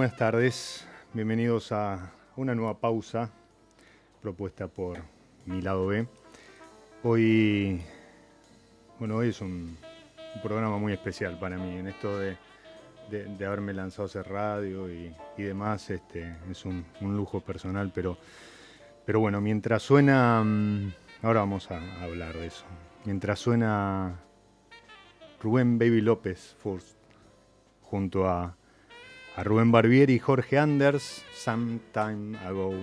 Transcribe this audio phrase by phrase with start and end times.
[0.00, 3.28] Buenas tardes, bienvenidos a una nueva pausa
[4.22, 4.96] propuesta por
[5.44, 6.06] mi lado B.
[7.02, 7.82] Hoy,
[8.98, 9.76] bueno, hoy es un,
[10.42, 12.38] programa muy especial para mí, en esto de,
[13.44, 18.16] haberme lanzado a hacer radio y, demás, este, es un, lujo personal, pero,
[19.04, 22.64] pero bueno, mientras suena, mm, ahora vamos a hablar de eso,
[23.04, 24.18] mientras suena
[25.42, 26.96] Rubén Baby López First
[27.82, 28.56] junto a
[29.40, 32.74] a Rubén Barbieri y Jorge Anders, Some Time Ago,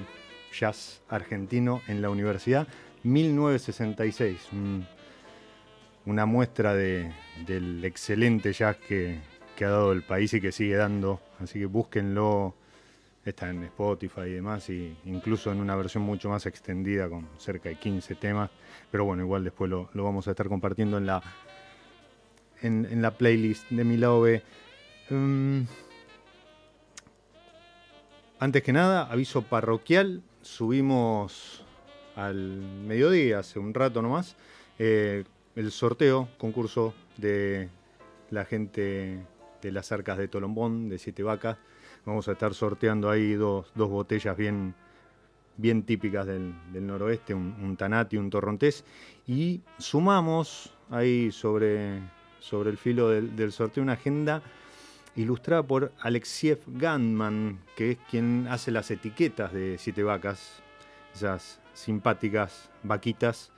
[0.51, 2.67] jazz argentino en la universidad,
[3.03, 4.49] 1966.
[6.07, 9.19] una muestra del excelente jazz que,
[9.59, 11.21] ha dado el país y que sigue dando.
[11.39, 12.55] Así que búsquenlo.
[13.23, 17.69] Está en Spotify y demás, y incluso en una versión mucho más extendida con cerca
[17.69, 18.49] de 15 temas.
[18.89, 21.21] Pero bueno, igual después lo, vamos a estar compartiendo en la
[22.63, 23.97] en, la playlist de mi
[28.39, 30.21] antes que nada, aviso parroquial.
[30.41, 31.63] Subimos
[32.15, 34.35] al mediodía, hace un rato nomás,
[34.79, 35.23] eh,
[35.55, 37.69] el sorteo, concurso de
[38.31, 39.23] la gente
[39.61, 41.57] de las arcas de Tolombón, de Siete Vacas.
[42.05, 44.73] Vamos a estar sorteando ahí dos, botellas bien,
[45.57, 48.85] bien típicas del, noroeste, un, tanati, un torrontés.
[49.25, 51.99] Y sumamos ahí sobre,
[52.39, 54.41] sobre el filo del, sorteo una agenda
[55.17, 60.61] ilustrada por Alexiev Gandman, que es quien hace las etiquetas de Siete Vacas,
[61.13, 63.51] esas simpáticas vaquitas,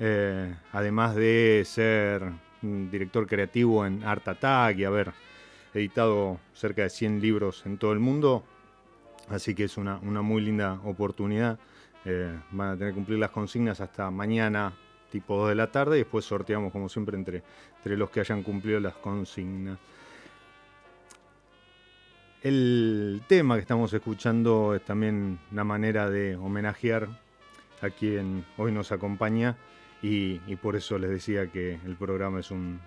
[0.00, 2.22] eh, además de ser
[2.60, 5.12] director creativo en Art Attack y haber
[5.72, 8.44] editado cerca de 100 libros en todo el mundo,
[9.28, 11.58] así que es una, muy linda oportunidad.
[12.04, 14.72] Eh, van a tener que cumplir las consignas hasta mañana,
[15.10, 17.44] tipo 2 de la tarde, y después sorteamos, como siempre, entre,
[17.76, 19.78] entre los que hayan cumplido las consignas.
[22.42, 27.08] El tema que estamos escuchando es también una manera de homenajear
[27.80, 29.56] a quien hoy nos acompaña
[30.02, 32.80] y, por eso les decía que el programa es un,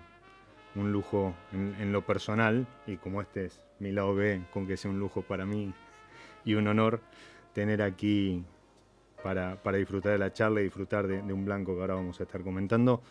[0.74, 5.00] lujo en, lo personal y como este es mi lado B, con que sea un
[5.00, 5.74] lujo para mí
[6.44, 7.00] y un honor
[7.52, 8.44] tener aquí
[9.22, 12.42] para, disfrutar de la charla y disfrutar de, un blanco que ahora vamos a estar
[12.42, 13.02] comentando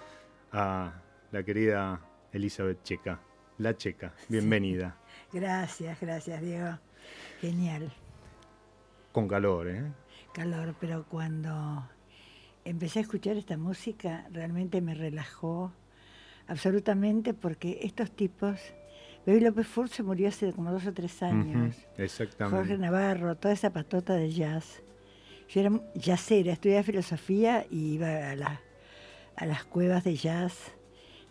[0.51, 0.93] a
[1.31, 1.99] la querida
[2.31, 3.19] Elizabeth Checa.
[3.57, 4.98] La Checa, bienvenida.
[5.31, 6.77] Gracias, gracias Diego.
[7.41, 7.91] Genial.
[9.11, 9.83] Con calor, ¿eh?
[10.33, 11.87] Calor, pero cuando
[12.65, 15.71] empecé a escuchar esta música, realmente me relajó
[16.47, 18.59] absolutamente porque estos tipos,
[19.25, 21.75] Baby López Furt se murió hace como dos o tres años.
[21.97, 22.57] exactamente.
[22.57, 24.81] Jorge Navarro, toda esa patota de jazz.
[25.49, 28.61] Yo era jazzera, estudiaba filosofía y iba a,
[29.35, 30.71] a las cuevas de jazz.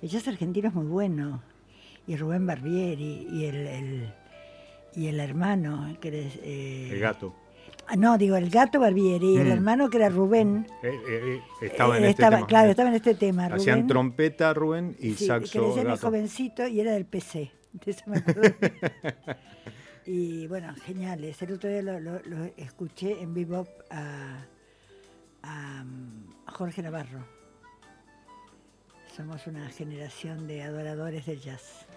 [0.03, 1.43] El jazz argentino es muy bueno.
[2.09, 4.13] Y Rubén Barbieri y el,
[4.97, 7.35] y el hermano, que eh, el gato.
[7.87, 9.53] Ah, no, digo, el gato Barbieri, el mm.
[9.53, 10.67] hermano que era Rubén.
[10.83, 12.47] Eh, eh, estaba en este tema.
[12.47, 13.47] Claro, estaba en este tema.
[13.47, 15.75] Hacían trompeta Rubén y sí, saxo.
[15.75, 17.51] Que el jovencito y era del PC.
[20.07, 21.41] y bueno, geniales.
[21.41, 24.45] El otro día lo, escuché en bebop a,
[25.43, 25.85] a,
[26.47, 27.25] Jorge Navarro.
[29.17, 31.88] Somos una generación de adoradores del jazz.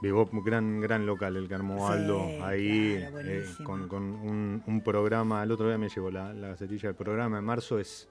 [0.00, 5.90] Vivo gran, gran local el Carmovaldo, ahí eh, con, un, programa, el otro día me
[5.90, 8.08] llevó la, la gacetilla del programa, en marzo es,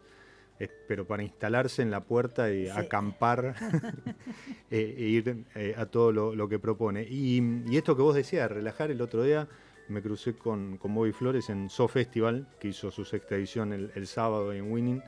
[0.87, 3.55] pero para instalarse en la puerta y acampar
[4.69, 7.07] eh, e ir eh, a todo lo, que propone.
[7.09, 7.41] Y,
[7.75, 9.47] esto que vos decías, relajar, el otro día
[9.87, 14.07] me crucé con, con Bobby Flores en So Festival, que hizo su sexta edición el,
[14.07, 15.01] sábado en Winning,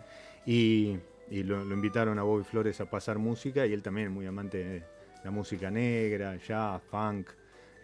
[0.48, 0.98] y,
[1.30, 4.58] lo, lo, invitaron a Bobby Flores a pasar música, y él también es muy amante
[4.58, 4.84] de
[5.24, 7.30] la música negra, jazz, funk,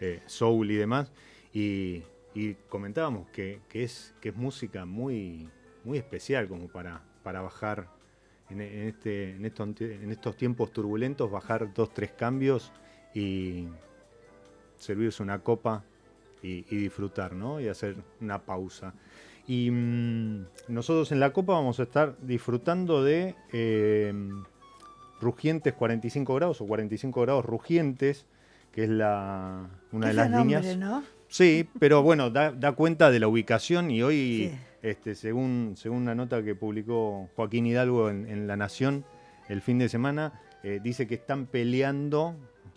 [0.00, 1.10] eh, soul y demás.
[1.52, 2.02] Y,
[2.68, 5.50] comentábamos que, es, que es música muy,
[5.82, 7.88] muy especial como para, para bajar
[8.48, 12.72] en, este, en, estos, en estos tiempos turbulentos, bajar dos, tres cambios
[13.12, 13.66] y
[14.76, 15.84] servirse una copa
[16.42, 17.60] y, disfrutar, ¿no?
[17.60, 18.94] Y hacer una pausa.
[19.46, 24.12] Y mm, nosotros en la copa vamos a estar disfrutando de eh,
[25.20, 28.26] rugientes 45 grados o 45 grados rugientes,
[28.72, 30.76] que es la, una de las líneas.
[30.76, 31.02] ¿no?
[31.28, 34.50] Sí, pero bueno, da, cuenta de la ubicación y hoy,
[34.82, 39.04] este, según, según una nota que publicó Joaquín Hidalgo en, La Nación
[39.48, 42.34] el fin de semana, eh, dice que están peleando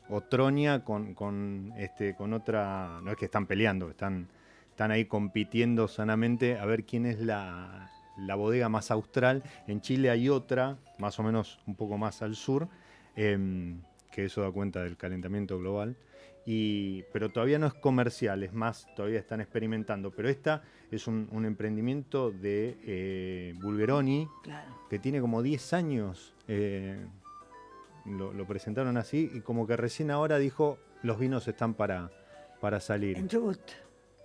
[0.09, 4.27] Otronia con, con, este, con otra, no es que están peleando, están,
[4.69, 7.89] están ahí compitiendo sanamente a ver quién es la,
[8.21, 9.43] la bodega más austral.
[9.67, 12.67] En Chile hay otra, más o menos un poco más al sur,
[13.15, 15.95] em, que eso da cuenta del calentamiento global.
[16.45, 20.11] Y, pero todavía no es comercial, es más, todavía están experimentando.
[20.11, 24.27] Pero esta es un, emprendimiento de eh, Bulgeroni,
[24.89, 26.33] que tiene como 10 años.
[26.47, 27.05] Eh,
[28.05, 32.09] lo, presentaron así y como que recién ahora dijo, los vinos están para,
[32.59, 33.17] para salir.
[33.17, 33.59] En Chubut.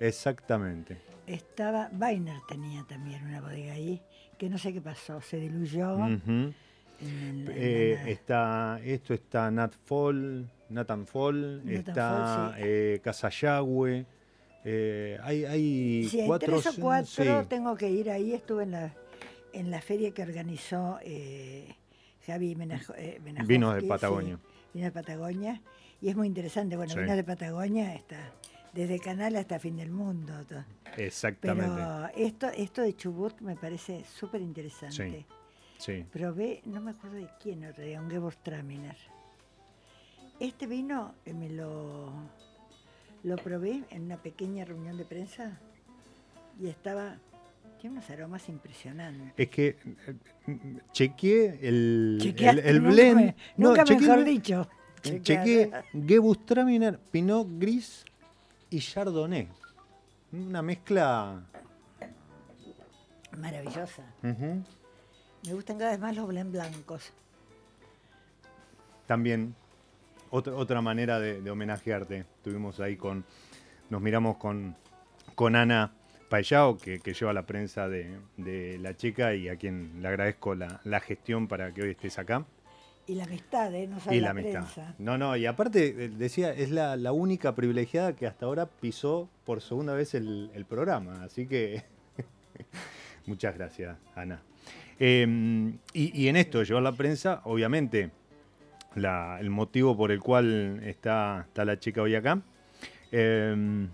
[0.01, 4.01] Exactamente estaba, Weiner tenía también una bodega ahí,
[4.39, 5.99] que no sé qué pasó, se diluyó.
[6.99, 14.07] Eh, está, esto está Nat Fall, Nathan Fall, está eh, Casa Yagüe.
[14.65, 18.33] Eh, hay, hay sí, cuatro, tres o cuatro tengo que ir ahí.
[18.33, 18.95] Estuve en la,
[19.53, 20.99] en la feria que organizó
[22.27, 22.95] Javi Menajo,
[23.47, 24.39] Vinos de Patagonia.
[24.73, 25.63] vinos de Patagonia.
[26.01, 26.77] Y es muy interesante.
[26.77, 28.33] Bueno, Vinos de Patagonia está
[28.77, 30.35] desde Canal hasta Fin del Mundo.
[30.97, 31.73] Exactamente.
[31.75, 35.25] Pero esto, esto de Chubut me parece súper interesante.
[35.79, 36.05] Sí.
[36.13, 38.97] Probé, no me acuerdo de quién otro día, un Traminer.
[40.39, 42.13] Este vino eh, me lo,
[43.25, 45.59] lo probé en una pequeña reunión de prensa
[46.61, 47.17] y estaba.
[47.81, 49.33] Tiene unos aromas impresionantes.
[49.37, 49.77] Es que
[50.47, 50.57] eh,
[50.93, 53.35] chequeé el, el, el nunca blend.
[53.57, 54.69] nunca chequeé- mejor dicho.
[55.03, 58.05] Chequeé Gewürztraminer, Pinot Gris
[58.77, 59.49] y Chardonnay.
[60.33, 61.41] Una mezcla.
[63.39, 64.03] Maravillosa.
[64.23, 67.11] Me gustan cada vez más los blancos.
[69.07, 69.55] También
[70.29, 72.27] otra, otra manera de, de homenajearte.
[72.37, 73.25] Estuvimos ahí con.
[73.89, 74.77] Nos miramos con,
[75.35, 75.93] con Ana
[76.29, 80.55] Paellao, que, que lleva la prensa de, de la chica y a quien le agradezco
[80.55, 82.45] la, la gestión para que hoy estés acá.
[83.09, 83.87] Y la amistad, ¿eh?
[83.87, 84.53] No y la, la amistad.
[84.65, 84.95] prensa.
[84.99, 89.29] No, no, y aparte eh, decía, es la, la única privilegiada que hasta ahora pisó
[89.45, 91.23] por segunda vez el, el programa.
[91.23, 91.85] Así que
[93.27, 94.43] muchas gracias, Ana.
[94.99, 98.11] Eh, y, y en esto, llevar la prensa, obviamente,
[98.97, 102.41] la- el motivo por el cual está, está la chica hoy acá,
[103.13, 103.87] eh,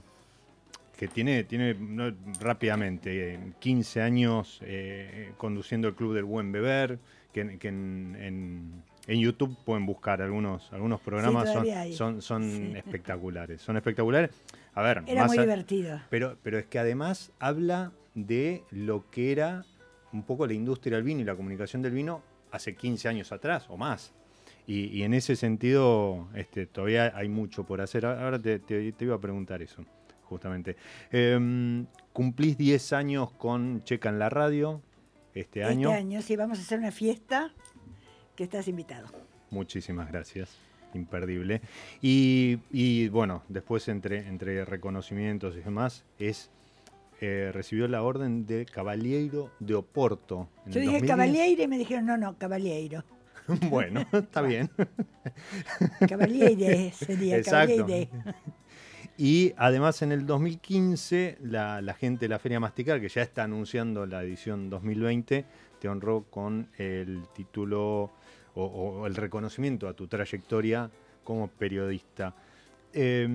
[0.96, 6.98] que tiene, tiene no, rápidamente eh, 15 años eh, conduciendo el Club del Buen Beber,
[7.32, 11.92] que, que en, en- en YouTube pueden buscar algunos, algunos programas, son, hay.
[11.92, 12.72] son, son Sí.
[12.76, 13.60] espectaculares.
[13.60, 14.30] Son espectaculares.
[14.74, 16.00] A ver, Era muy a- divertido.
[16.10, 19.64] pero, pero es que además habla de lo que era
[20.12, 23.66] un poco la industria del vino y la comunicación del vino hace 15 años atrás
[23.68, 24.12] o más.
[24.66, 28.06] Y, y en ese sentido este, todavía hay mucho por hacer.
[28.06, 29.84] Ahora te, te- te iba a preguntar eso,
[30.22, 30.76] justamente.
[31.10, 34.80] Em, cumplís 10 años con Checa en la radio
[35.34, 35.88] este año.
[35.88, 37.50] Este año sí vamos a hacer una fiesta
[38.36, 39.08] que estás invitado.
[39.50, 40.56] Muchísimas gracias.
[40.94, 41.62] Imperdible.
[42.00, 46.50] Y, y, bueno, después entre, entre reconocimientos y demás, es
[47.20, 50.48] eh, recibió la orden de Caballero de Oporto.
[50.66, 51.08] en Yo dije 2010.
[51.08, 53.04] Cavaliere y me dijeron, no, no, Cavaliero.
[53.70, 54.68] bueno, está bien.
[56.08, 57.76] Cavaliere sería Exacto.
[57.76, 58.10] Cavaliere.
[59.16, 63.44] Y además en el 2015, la, la gente de la Feria Masticar, que ya está
[63.44, 65.44] anunciando la edición 2020,
[65.78, 68.10] te honró con el título
[68.54, 70.90] o, el reconocimiento a tu trayectoria
[71.24, 72.34] como periodista.
[72.92, 73.26] Eh,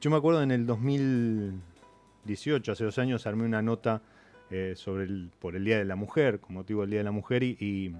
[0.00, 4.02] yo me acuerdo en el 2018, hace dos años, armé una nota
[4.50, 7.12] eh, sobre el, por el Día de la Mujer, con motivo del Día de la
[7.12, 7.94] Mujer, y,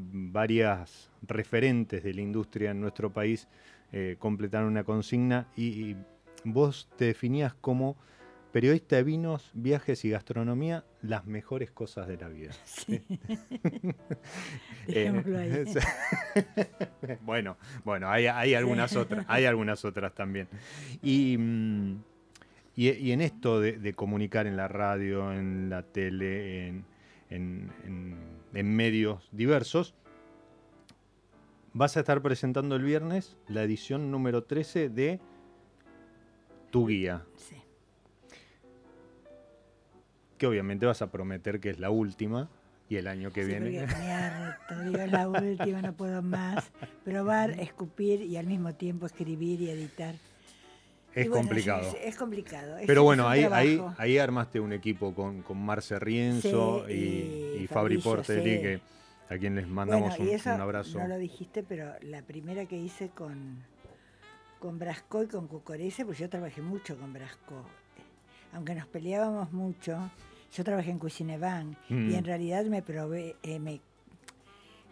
[0.00, 3.46] varias referentes de la industria en nuestro país
[3.92, 5.94] eh, completaron una consigna y
[6.42, 7.96] vos te definías como
[8.52, 12.52] periodista de vinos, viajes y gastronomía, las mejores cosas de la vida.
[12.64, 13.02] Sí.
[14.88, 17.16] Eh, ahí.
[17.22, 20.48] bueno, bueno, hay, hay algunas otras, hay algunas otras también.
[21.02, 22.02] Y, mm,
[22.74, 26.84] y, y en esto de, de comunicar en la radio, en la tele, en,
[27.30, 28.16] en- en-
[28.54, 29.94] en medios diversos,
[31.72, 35.20] vas a estar presentando el viernes la edición número 13 de
[36.70, 37.56] Tu Guía, Sí.
[40.42, 42.48] Que obviamente vas a prometer que es la última
[42.88, 43.84] y el año que Sí, viene.
[43.84, 46.72] es la última, no puedo más.
[47.04, 50.16] Probar, escupir y al mismo tiempo escribir y editar.
[51.14, 51.94] Es Y bueno, complicado.
[52.02, 52.76] es complicado.
[52.76, 57.58] es- Pero bueno, ahí, ahí, ahí armaste un equipo con, con Marce Rienzo Sí, y,
[57.60, 58.02] y y Fabri sí.
[58.42, 58.80] que
[59.30, 60.98] a quien les mandamos bueno, y un, eso un abrazo.
[60.98, 63.62] no lo dijiste, pero la primera que hice con,
[64.58, 67.64] con Brasco y con Cucorese, pues yo trabajé mucho con Brasco.
[68.54, 70.10] Aunque nos peleábamos mucho,
[70.52, 72.10] yo trabajé en Cuisine Van Mm.
[72.10, 73.80] y en realidad me probé, eh, me,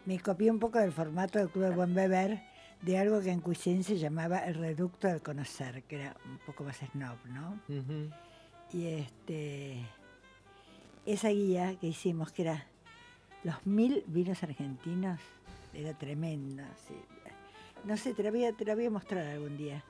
[0.06, 2.42] me copié un poco del formato del Club de Buen Beber
[2.82, 6.64] de algo que en Cuisine se llamaba el reducto del conocer, que era un poco
[6.64, 7.60] más snob, ¿no?
[8.72, 9.76] Y este
[11.06, 12.66] esa guía que hicimos, que era
[13.44, 15.20] los mil vinos argentinos,
[15.74, 16.62] era tremendo.
[16.86, 16.94] sí.
[17.84, 19.82] No sé, te la, voy a, te la voy a mostrar algún día.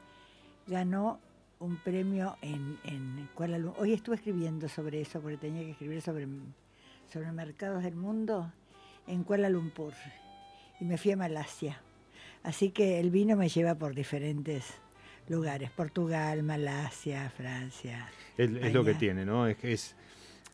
[0.68, 1.18] Ganó
[1.61, 3.83] un premio en, en Kuala Lumpur.
[3.83, 6.26] Hoy estuve escribiendo sobre eso, porque tenía que escribir sobre,
[7.12, 8.50] sobre mercados del mundo
[9.07, 9.93] en Kuala Lumpur.
[10.81, 11.81] Y me fui a Malasia.
[12.43, 14.64] Así que el vino me lleva por diferentes
[15.29, 15.71] lugares.
[15.71, 18.09] Portugal, Malasia, Francia.
[18.38, 19.47] Es, es lo que tiene, ¿no?
[19.47, 19.97] Es es.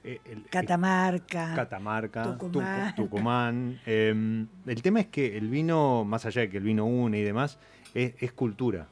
[0.03, 1.55] eh, el- Catamarca.
[1.55, 2.95] Catamarca, Tucu- Tucumán.
[2.97, 3.81] Tucumán.
[3.87, 7.23] Em, el tema es que el vino, más allá de que el vino une y
[7.23, 7.61] demás,
[7.95, 8.89] es, es cultura.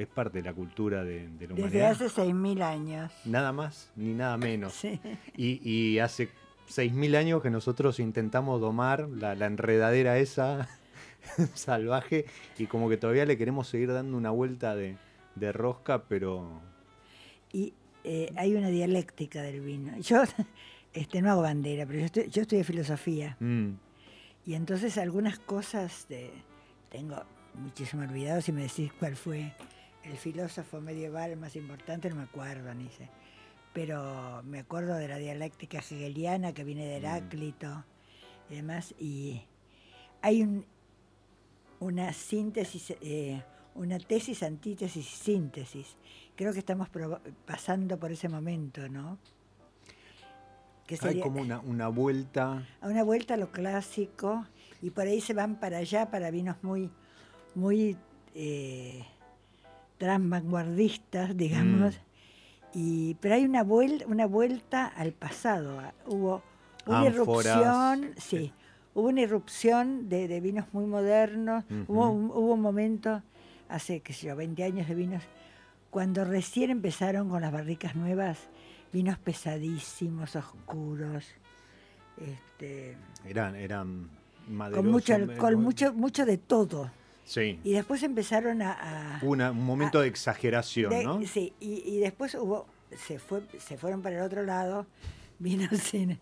[0.00, 1.90] Es parte de la cultura de, de la Desde humanidad.
[1.90, 3.12] hace 6.000 años.
[3.24, 4.72] Nada más ni nada menos.
[4.72, 4.98] Sí.
[5.36, 6.28] Y, y hace
[6.68, 10.68] 6.000 años que nosotros intentamos domar la, la enredadera esa
[11.54, 12.24] salvaje
[12.58, 14.96] y como que todavía le queremos seguir dando una vuelta de,
[15.34, 16.60] de rosca, pero...
[17.52, 19.98] Y eh, hay una dialéctica del vino.
[19.98, 20.22] Yo
[20.94, 23.36] este, no hago bandera, pero yo, estoy, yo estudié filosofía.
[23.40, 23.70] mm,
[24.46, 26.30] Y entonces algunas cosas de,
[26.90, 27.22] tengo
[27.54, 28.40] muchísimo olvidado.
[28.40, 29.52] Si me decís cuál fue
[30.04, 33.08] el filósofo medieval más importante, no me acuerdo, ni sé.
[33.72, 37.04] Pero me acuerdo de la dialéctica hegeliana que viene de Mm.
[37.04, 37.84] Heráclito
[38.48, 38.94] y demás.
[38.98, 39.42] Y
[40.22, 40.64] hay un,
[41.78, 43.42] una síntesis, eh,
[43.74, 45.96] una tesis, antítesis y síntesis.
[46.36, 46.88] Creo que estamos
[47.46, 49.18] pasando por ese momento, ¿no?
[50.86, 52.66] Que Hay como una, una vuelta.
[52.80, 54.46] a una vuelta a lo clásico
[54.82, 56.90] y por ahí se van para allá para vinos muy
[57.54, 57.96] muy
[58.34, 59.04] eh,
[60.00, 61.94] transvanguardistas digamos
[62.72, 62.78] Mm.
[62.78, 66.42] y pero hay una vuelta una vuelta al pasado ah, hubo
[66.86, 67.56] una Ánforas.
[67.56, 68.52] irrupción sí
[68.94, 73.22] hubo una irrupción de, de vinos muy modernos hubo, un, hubo un momento
[73.68, 75.22] hace qué sé yo 20 años de vinos
[75.90, 78.38] cuando recién empezaron con las barricas nuevas
[78.92, 81.24] vinos pesadísimos oscuros
[82.16, 84.08] este, Eran, eran
[84.46, 84.90] con maderosos.
[84.90, 86.90] mucho eh, alcohol, mucho, mucho de todo.
[87.30, 87.60] Sí.
[87.62, 88.72] Y después empezaron a...
[88.72, 91.24] a- Una- un momento de exageración, de- ¿no?
[91.26, 92.66] Sí, y, y después hubo,
[93.06, 94.86] se fue, se fueron para el otro lado,
[95.38, 96.18] vino sin,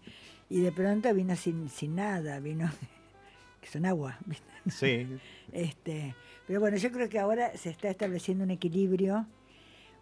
[0.50, 2.71] y de pronto vino sin, sin nada, vino,
[3.62, 4.19] que son agua.
[4.71, 5.07] Sí.
[5.50, 6.15] Este,
[6.47, 9.27] pero bueno, yo creo que ahora se está estableciendo un equilibrio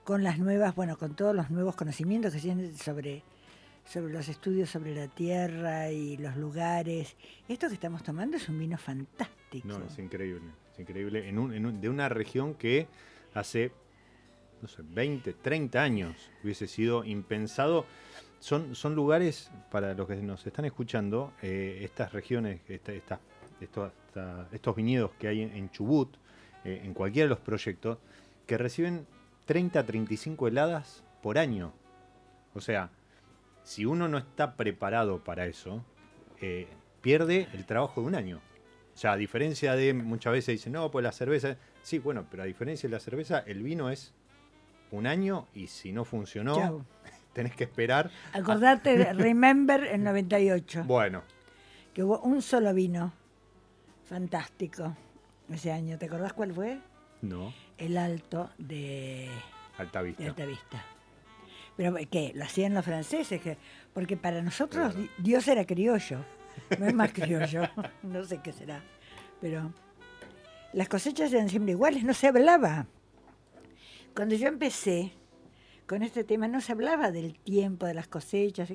[0.03, 3.23] con las nuevas, bueno, con todos los nuevos conocimientos que tienen sobre,
[3.85, 7.15] sobre los estudios sobre la tierra y los lugares.
[7.49, 9.69] Esto que estamos tomando es un vino fantástico.
[9.69, 10.51] No, es increíble.
[10.79, 11.29] Increíble.
[11.29, 12.87] En un- en un- de una región que
[13.35, 13.73] hace,
[14.63, 17.87] no sé, 20, 30 años hubiese sido impensado.
[18.41, 23.21] Son, son lugares, para los que nos están escuchando, eh, estas regiones, esta- esta-
[23.61, 26.15] esto- esta- estos viñedos que hay en, en Chubut,
[26.65, 27.99] eh, en cualquiera de los proyectos,
[28.47, 29.07] que reciben
[29.47, 31.73] 30 a 35 heladas por año.
[32.55, 32.91] O sea,
[33.65, 35.85] si uno no está preparado para eso,
[36.41, 36.69] eh,
[37.01, 38.41] pierde el trabajo de un año.
[38.97, 41.59] O sea, a diferencia de muchas veces dicen, no, pues la cerveza.
[41.83, 44.15] Sí, bueno, pero a diferencia de la cerveza, el vino es
[44.91, 46.83] un año y si no funcionó,
[47.35, 48.11] tenés que esperar.
[48.33, 51.23] Acordate de Remember el 98, Bueno,
[51.93, 53.13] que hubo un solo vino
[54.09, 54.97] fantástico
[55.53, 55.99] ese año.
[55.99, 56.79] ¿Te acordás cuál fue?
[57.21, 59.29] no, El Alto de,
[59.79, 60.25] alta de vista.
[60.25, 60.85] Altavista.
[61.77, 62.33] Pero ¿qué?
[62.35, 63.59] Lo hacían los franceses, que,
[63.93, 65.09] porque para nosotros Claro.
[65.19, 66.25] Dios era criollo,
[66.79, 67.69] no es más criollo,
[68.03, 68.83] no sé qué será.
[69.41, 69.73] Pero
[70.73, 72.87] las cosechas eran siempre iguales, no se hablaba.
[74.15, 75.13] Cuando yo empecé
[75.87, 78.71] con este tema no se hablaba del tiempo de las cosechas,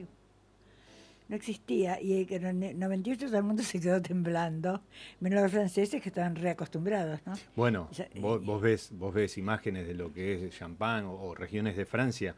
[1.28, 2.00] no existía.
[2.02, 4.82] Y en el 98 todo el mundo se quedó temblando,
[5.20, 7.34] menos los franceses que estaban reacostumbrados, ¿no?
[7.56, 11.76] Bueno, vos, vos ves, vos ves imágenes de lo que es Champagne o, o regiones
[11.76, 12.36] de Francia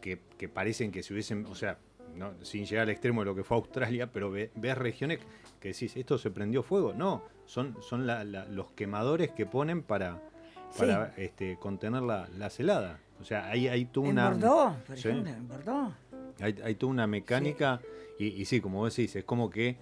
[0.00, 1.78] que, que parecen que se hubiesen, o sea,
[2.14, 5.18] no, sin llegar al extremo de lo que fue Australia, pero ve- ves regiones
[5.58, 6.92] que decís, esto se prendió fuego.
[6.92, 10.20] No, son, son la- la- los quemadores que ponen para,
[10.78, 12.98] para este, contener la, las heladas.
[13.20, 14.30] O sea, hay, hay toda En una.
[14.30, 15.08] Bordeaux, por Sí.
[15.08, 15.94] ejemplo, en Bordeaux.
[16.40, 17.80] Hay, hay toda una mecánica
[18.18, 19.76] y, y sí, como vos decís, es como que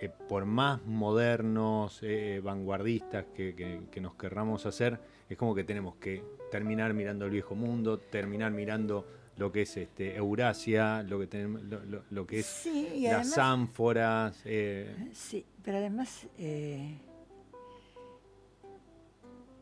[0.00, 5.62] eh, por más modernos, eh, vanguardistas que, que- que nos querramos hacer, es como que
[5.62, 11.20] tenemos que terminar mirando el viejo mundo, terminar mirando lo que es este Eurasia, lo
[11.20, 14.42] que tenemos, lo, lo- lo que es Sí, las ánforas.
[14.44, 16.98] eh, sí, pero además eh,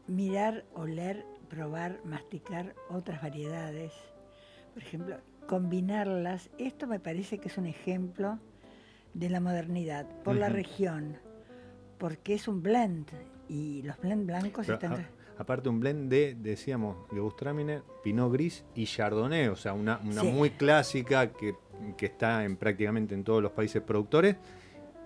[0.06, 3.92] mirar, oler, probar, masticar otras variedades,
[4.74, 6.50] por ejemplo, combinarlas.
[6.58, 8.38] Esto me parece que es un ejemplo
[9.14, 11.16] de la modernidad por la región,
[11.98, 13.08] porque es un blend
[13.48, 14.92] y los blend blancos pero están.
[14.94, 15.08] a-
[15.38, 20.30] aparte un blend de, decíamos, Gewürztraminer, Pinot Gris y Chardonnay, o sea, una, una Sí.
[20.30, 21.54] muy clásica que,
[21.96, 24.36] que está en prácticamente en todos los países productores,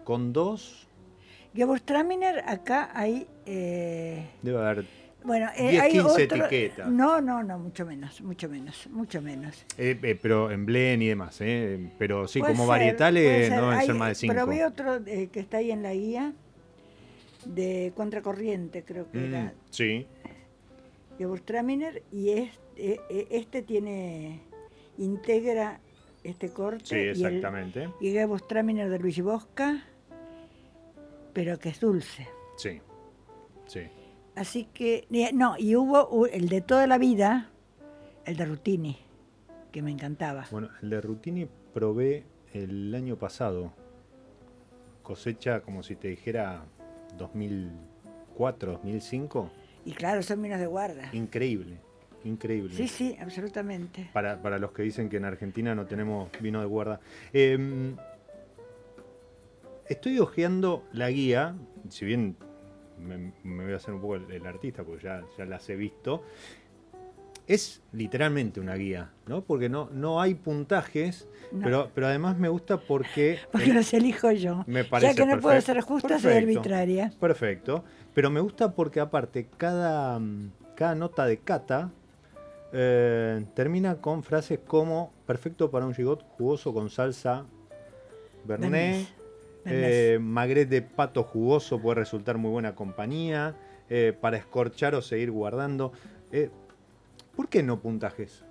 [0.04, 0.83] con dos,
[1.54, 3.26] Gewürztraminer, acá hay.
[3.46, 4.84] eh, debe haber,
[5.22, 6.88] bueno, eh, 10, hay 15 otro- etiquetas.
[6.90, 9.64] No, no, no, mucho menos, mucho menos, mucho menos.
[9.78, 13.56] eh, eh, pero en blend y demás, eh, pero sí, Puede como ser, varietales no
[13.70, 14.34] deben Hay- ser más de cinco.
[14.34, 16.32] Probé otro eh, que está ahí en la guía
[17.46, 20.06] de Contracorriente, creo que Mm, era sí,
[21.18, 24.40] de Burstraminer, y este, eh, este tiene,
[24.98, 25.78] integra
[26.24, 26.84] este corte.
[26.84, 27.90] sí, y el- exactamente.
[28.00, 29.84] Y el Burstraminer de Luigi Bosca,
[31.34, 32.26] pero que es dulce.
[32.56, 32.80] Sí,
[33.66, 33.80] sí.
[34.36, 37.50] Así que, no, y hubo el de toda la vida,
[38.24, 38.98] el de Rutini,
[39.70, 40.46] que me encantaba.
[40.50, 43.72] Bueno, el de Rutini probé el año pasado.
[45.02, 46.64] Cosecha, como si te dijera
[47.18, 49.50] 2004, 2005.
[49.84, 51.10] Y claro, son vinos de guarda.
[51.12, 51.76] Increíble,
[52.24, 52.74] increíble.
[52.74, 54.08] Sí, sí, absolutamente.
[54.12, 57.00] Para, para los que dicen que en Argentina no tenemos vino de guarda.
[57.32, 57.94] Eh,
[59.88, 61.54] estoy hojeando la guía,
[61.88, 62.36] si bien
[62.98, 65.76] me, me voy a hacer un poco el, el artista porque ya, ya las he
[65.76, 66.22] visto.
[67.46, 69.42] Es literalmente una guía, ¿no?
[69.44, 71.62] Porque no, no hay puntajes, No.
[71.62, 73.38] pero, pero además me gusta porque...
[73.52, 74.64] Porque el- los elijo yo.
[74.66, 76.60] me parece ya que no puedo ser justa, soy Perfecto.
[76.60, 77.12] arbitraria.
[77.20, 77.84] Perfecto.
[78.14, 81.90] Pero me gusta porque aparte cada, mm, cada nota de cata
[82.72, 87.44] eh, termina con frases como perfecto para un gigot jugoso con salsa
[88.46, 88.70] Bernet.
[88.70, 89.06] Bernet.
[89.66, 93.54] Eh, magret de pato jugoso puede resultar muy buena compañía.
[93.90, 95.92] eh, para escorchar o seguir guardando.
[96.32, 96.50] Eh,
[97.36, 98.44] ¿Por qué no puntajes?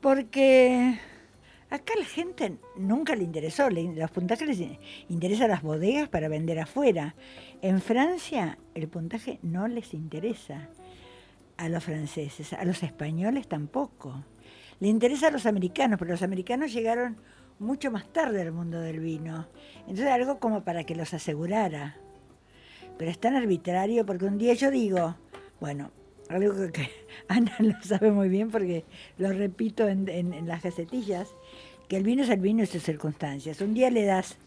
[0.00, 0.98] Porque
[1.70, 3.68] acá la gente nunca le interesó.
[3.70, 7.14] los puntajes les interesan las bodegas para vender afuera.
[7.62, 10.68] En Francia el puntaje no les interesa
[11.56, 14.24] a los franceses, a los españoles tampoco.
[14.78, 17.16] Le interesa a los americanos, pero los americanos llegaron
[17.58, 19.46] mucho más tarde al mundo del vino.
[19.80, 21.96] Entonces algo como para que los asegurara.
[22.98, 25.16] Pero es tan arbitrario porque un día yo digo,
[25.60, 25.90] bueno,
[26.28, 26.88] algo que,
[27.28, 28.84] Ana lo sabe muy bien porque
[29.18, 31.28] lo repito en, las gacetillas,
[31.88, 33.60] que el vino es el vino y sus circunstancias.
[33.60, 34.38] Un día le das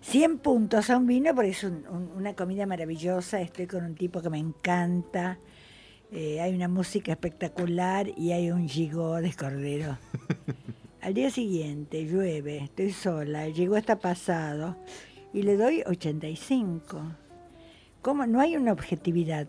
[0.00, 3.94] 100 puntos a un vino porque es un- un- una comida maravillosa, estoy con un
[3.94, 5.38] tipo que me encanta,
[6.10, 9.98] eh, hay una música espectacular y hay un gigot de cordero.
[11.02, 14.76] Al día siguiente llueve, estoy sola, llegó hasta pasado
[15.32, 17.02] y le doy 85.
[18.00, 18.24] ¿Cómo?
[18.24, 19.48] No hay una objetividad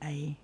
[0.00, 0.36] ahí.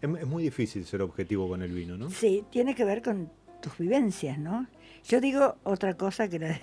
[0.00, 2.10] Es, es muy difícil ser objetivo con el vino, ¿no?
[2.10, 3.30] Sí, tiene que ver con
[3.62, 4.66] tus vivencias, ¿no?
[5.04, 6.60] Yo digo otra cosa que la de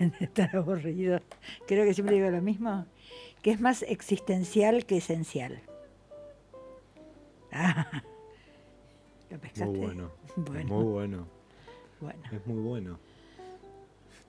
[0.18, 1.20] de estar aburrido.
[1.66, 2.86] Creo que siempre digo lo mismo,
[3.42, 5.60] que es más existencial que esencial.
[7.52, 8.02] Ah,
[9.30, 9.66] ¿Lo pescaste?
[9.66, 10.10] Muy bueno.
[10.36, 11.37] Muy bueno.
[12.00, 12.22] Bueno.
[12.32, 12.98] Es muy bueno.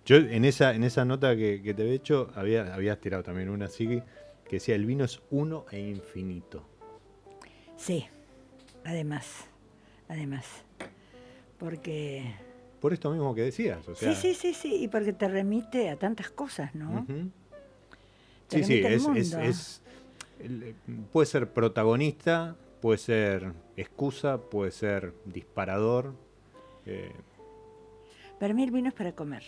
[0.05, 3.49] Yo en esa, en esa nota que, que te había hecho, había, habías tirado también
[3.49, 4.01] una así
[4.49, 6.63] que decía el vino es uno e infinito.
[7.77, 8.07] Sí,
[8.83, 9.45] además,
[10.07, 10.45] además.
[11.59, 12.33] Porque...
[12.81, 13.87] Por esto mismo que decías.
[13.87, 17.05] O sea, sí, sí, sí, sí, y porque te remite a tantas cosas, ¿no?
[18.47, 19.81] Te Sí, sí, es,
[21.11, 26.15] puede ser protagonista, puede ser excusa, puede ser disparador.
[26.85, 27.11] eh,
[28.39, 29.43] Para mí el vino es para comer.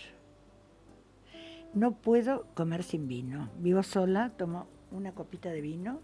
[1.74, 3.48] No puedo comer sin vino.
[3.58, 6.00] Vivo sola, tomo una copita de vino,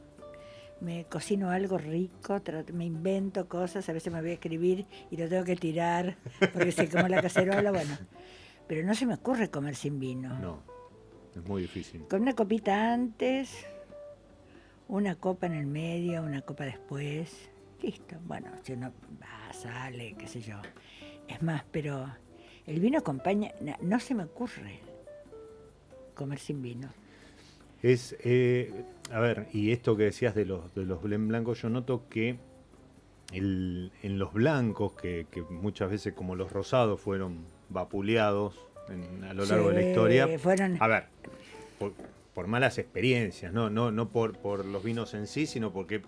[0.81, 2.40] me cocino algo rico,
[2.72, 6.16] me invento cosas, a veces me voy a escribir y lo tengo que tirar
[6.53, 7.98] porque se como la cacerola, bueno.
[8.66, 10.38] Pero no se me ocurre comer sin vino.
[10.38, 10.62] no,
[11.35, 12.07] es muy difícil.
[12.09, 13.66] Con una copita antes,
[14.88, 17.51] una copa en el medio, una copa después.
[17.83, 18.16] Listo.
[18.24, 20.57] Bueno, si uno va, sale, qué sé yo.
[21.29, 22.11] Es más, pero
[22.68, 23.52] el vino acompaña.
[23.83, 24.78] No se me ocurre
[26.14, 26.88] comer sin vino.
[27.83, 31.68] Es, eh, a ver, y esto que decías de los, de los blend blancos, yo
[31.70, 32.38] noto que
[33.33, 38.57] el- en los blancos, que, que muchas veces como los rosados fueron vapuleados
[38.88, 41.04] en- a lo largo de la historia, Fueron, a ver,
[41.78, 41.92] por,
[42.35, 46.02] por malas experiencias, no, no, no por, por los vinos en sí, sino porque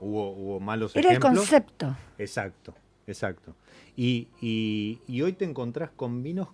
[0.00, 1.38] hubo, hubo malos era el ejemplos.
[1.38, 1.96] concepto.
[2.18, 2.74] Exacto,
[3.06, 3.54] exacto.
[3.96, 6.48] Y, y- y hoy te encontrás con vinos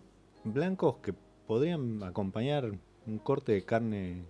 [0.45, 1.13] blancos que
[1.47, 2.71] podrían acompañar
[3.07, 4.25] un corte de carne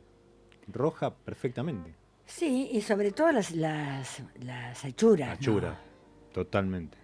[0.69, 1.95] roja perfectamente.
[2.25, 5.29] Sí, y sobre todo las, las, las achuras.
[5.29, 5.35] ¿no?
[5.35, 5.81] Achura,
[6.33, 6.97] totalmente.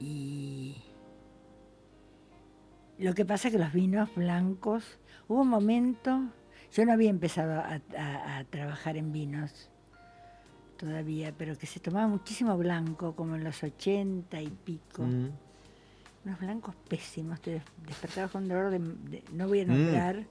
[0.00, 0.76] Y
[2.98, 6.20] lo que pasa es que los vinos blancos, hubo un momento,
[6.72, 9.70] yo no había empezado a, a- a trabajar en vinos
[10.76, 15.02] todavía, pero que se tomaba muchísimo blanco, como en los ochenta y pico.
[15.02, 15.30] Mm.
[16.26, 19.68] Unos blancos pésimos, te des- despertabas con un dolor de, de- no voy a Mm.
[19.68, 20.24] nombrar,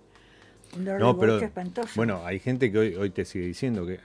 [0.75, 1.91] un dolor No, de pero espantoso.
[1.95, 3.99] bueno, hay gente que hoy, hoy te sigue diciendo que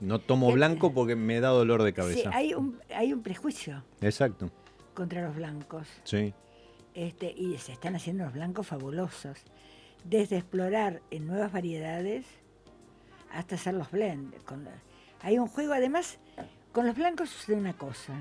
[0.00, 2.30] no tomo blanco porque me da dolor de Sí, cabeza.
[2.32, 4.50] hay un, hay un prejuicio Exacto,
[4.94, 5.86] contra los blancos.
[6.04, 6.34] sí.
[6.94, 9.38] Este, y se están haciendo los blancos fabulosos.
[10.04, 12.26] Desde explorar en nuevas variedades
[13.32, 14.34] hasta hacer los blend.
[14.44, 14.66] Con-
[15.22, 16.18] hay un juego, además,
[16.72, 18.14] con los blancos sucede una cosa.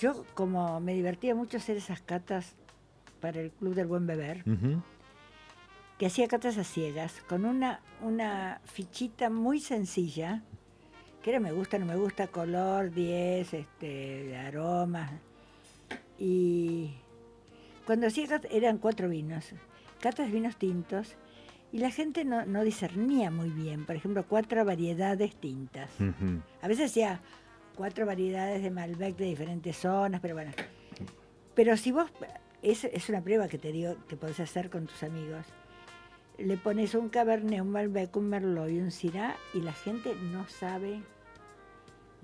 [0.00, 2.54] Yo, como me divertía mucho hacer esas catas
[3.20, 4.44] para el Club del Buen Beber,
[5.98, 10.42] que hacía catas a ciegas, con una, una fichita muy sencilla,
[11.22, 15.10] que era me gusta, no me gusta, color, 10, este, aromas.
[16.18, 16.94] Y
[17.86, 19.52] cuando hacía catas, eran cuatro vinos,
[20.00, 21.16] catas de vinos tintos,
[21.72, 25.90] y la gente no, no discernía muy bien, por ejemplo, cuatro variedades tintas.
[26.62, 27.20] A veces hacía
[27.74, 30.52] cuatro variedades de Malbec de diferentes zonas, pero bueno.
[31.54, 32.10] Pero si vos,
[32.62, 35.46] es, es una prueba que te digo que podés hacer con tus amigos.
[36.38, 40.46] le pones un Cabernet, un Malbec, un Merlot y un Syrah y la gente no
[40.48, 41.02] sabe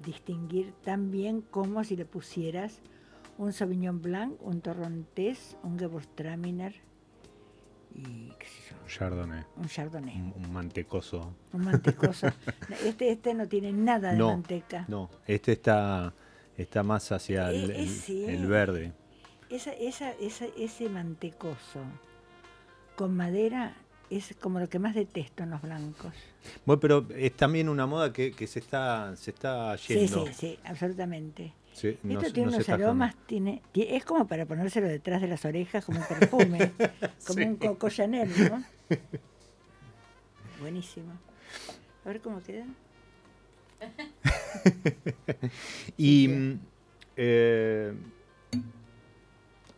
[0.05, 2.81] distinguir tan bien como si le pusieras
[3.39, 6.75] un Sauvignon Blanc, un Torrontés, un Gewürztraminer
[7.95, 9.45] y qué sé yo, Un Chardonnay.
[9.57, 10.17] un Chardonnay.
[10.17, 11.35] Un, un mantecoso.
[11.53, 12.27] Un mantecoso.
[12.85, 14.85] Este, este no tiene nada de No, manteca.
[14.89, 16.13] No, este está,
[16.57, 18.25] está más hacia el, Eh, el- sí.
[18.25, 18.93] el verde.
[19.51, 21.81] Esa, esa, esa- ese mantecoso
[22.97, 23.75] con madera
[24.11, 26.13] es como lo que más detesto en los blancos.
[26.67, 30.27] Bueno, pero es también una moda que, que se está se está Sí, yendo.
[30.27, 31.53] sí, sí, absolutamente.
[31.73, 35.29] Sí, no Esto tiene no unos aromas, tiene, ti- es como para ponérselo detrás de
[35.29, 36.59] las orejas como un perfume,
[37.27, 37.45] como Sí.
[37.47, 38.63] un Coco Chanel, ¿no?
[40.61, 41.13] Buenísimo.
[42.05, 42.67] A ver cómo queda.
[45.97, 46.29] Y
[47.17, 47.93] eh,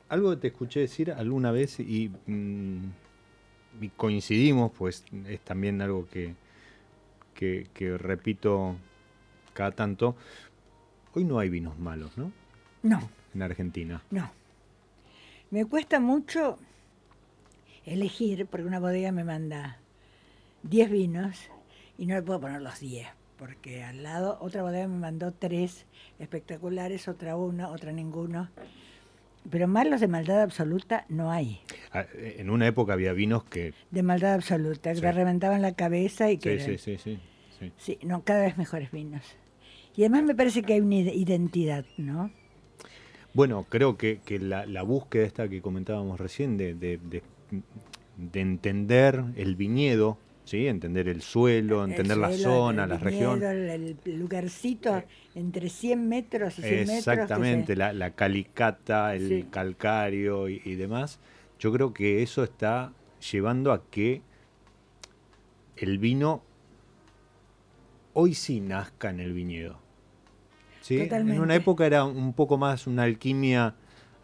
[0.09, 2.85] algo que te escuché decir alguna vez y, mm,
[3.81, 6.35] y coincidimos, pues es también algo que,
[7.35, 8.77] que, que repito
[9.55, 10.17] cada tanto.
[11.15, 12.33] Hoy no hay vinos malos, ¿no?
[12.83, 14.03] No, En Argentina.
[14.11, 14.31] no.
[15.51, 16.59] Me cuesta mucho
[17.85, 19.79] elegir, porque una bodega me manda
[20.65, 21.39] 10 vinos
[21.97, 23.07] y no le puedo poner los 10,
[23.39, 25.87] porque al lado otra bodega me mandó 3
[26.19, 28.49] espectaculares, otra uno, otra ninguno.
[29.49, 31.61] Pero malos de maldad absoluta no hay.
[31.93, 33.75] Ah, En una época había vinos que...
[33.91, 35.03] De maldad absoluta, que Sí.
[35.03, 36.59] te reventaban la cabeza y que...
[36.59, 37.21] Sí, sí, sí, sí,
[37.61, 37.73] sí.
[37.77, 39.23] Sí, no, cada vez mejores vinos.
[39.97, 42.31] Y además me parece que hay una ide- identidad, ¿no?
[43.33, 47.23] Bueno, creo que, que la, la búsqueda esta que comentábamos recién de, de- de-
[48.17, 50.69] de entender el viñedo, ¿sí?
[50.69, 53.43] entender el suelo, entender El la suelo, zona, el la región.
[53.43, 55.03] El, el lugarcito
[55.35, 56.95] entre 100 metros y 100 metros.
[56.95, 59.47] que Exactamente, se- la, la calicata, el Sí.
[59.51, 61.19] calcario y, y demás.
[61.59, 62.93] Yo creo que eso está
[63.33, 64.23] llevando a que
[65.77, 66.43] el vino
[68.13, 69.83] hoy sí nazca en el viñedo.
[70.85, 71.01] ¿Sí?
[71.11, 73.75] En una época era un poco más una alquimia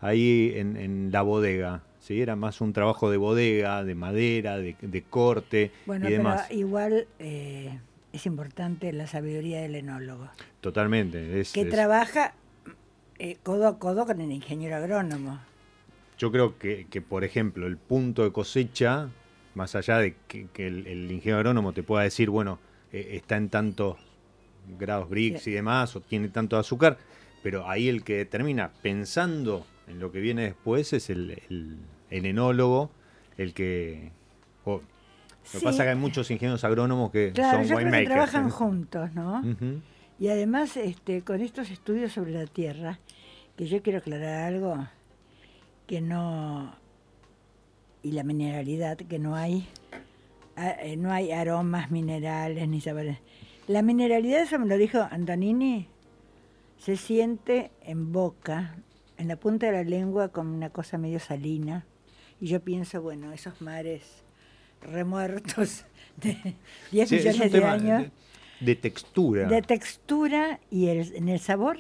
[0.03, 1.81] ahí en, en la bodega.
[2.01, 2.21] ¿sí?
[2.21, 6.51] Era más un trabajo de bodega, de madera, de, de corte Bueno, y pero demás.
[6.51, 7.79] igual eh,
[8.13, 10.29] es importante la sabiduría del enólogo,
[10.61, 11.41] Totalmente.
[11.41, 12.35] es- que es- trabaja
[13.19, 15.39] eh, codo a codo con el ingeniero agrónomo.
[16.19, 19.09] Yo creo que, que, por ejemplo, el punto de cosecha,
[19.55, 22.59] más allá de que, que el, el ingeniero agrónomo te pueda decir, bueno,
[22.93, 23.97] eh, está en tantos
[24.79, 25.51] grados Brix Sí.
[25.51, 26.99] y demás, o tiene tanto azúcar,
[27.43, 31.79] pero ahí el que termina pensando en lo que viene después es el, el-
[32.11, 32.91] el enólogo,
[33.37, 34.11] el que...
[34.65, 34.81] o- lo
[35.53, 35.65] que Sí.
[35.65, 39.43] pasa que hay muchos ingenieros agrónomos que Claro, son yo creo que trabajan juntos, ¿no?
[40.19, 42.99] Y además, este, con estos estudios sobre la tierra,
[43.57, 44.87] que yo quiero aclarar algo,
[45.87, 46.75] que no,
[48.03, 49.67] y la mineralidad, que no hay,
[50.59, 53.17] eh, no hay aromas minerales ni sabores.
[53.71, 55.87] La mineralidad, eso me lo dijo Antonini,
[56.77, 58.75] se siente en boca,
[59.17, 61.87] en la punta de la lengua, como una cosa medio salina.
[62.41, 64.25] Y yo pienso, bueno, esos mares
[64.83, 65.85] remuertos
[66.17, 66.57] de
[66.91, 68.03] 10 Sí, es millones de años
[68.59, 69.47] de, de textura.
[69.47, 71.79] de textura y el- en el sabor,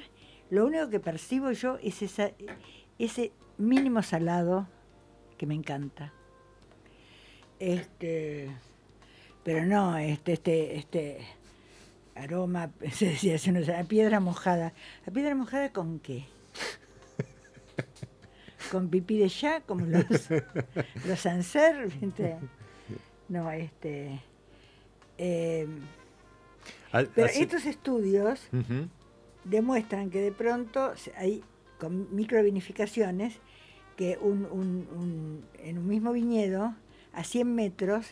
[0.48, 2.30] lo único que percibo yo es esa,
[3.00, 4.68] ese mínimo salado
[5.38, 6.12] que me encanta.
[7.58, 8.48] Este,
[9.42, 11.18] pero no, este, este, este
[12.14, 14.72] aroma, se decía hace unos años, a piedra mojada.
[15.06, 16.24] ¿A piedra mojada con qué?
[18.70, 20.04] Con pipí de ya, como los,
[21.06, 21.26] los
[22.00, 22.36] ¿viste?
[23.28, 24.20] No, este.
[25.18, 25.66] eh,
[26.92, 28.48] Ah, pero así- estos estudios
[29.44, 31.42] demuestran que de pronto hay
[31.78, 33.34] con microvinificaciones
[33.96, 36.74] que un, un- un- en un mismo viñedo
[37.12, 38.06] a 100 metros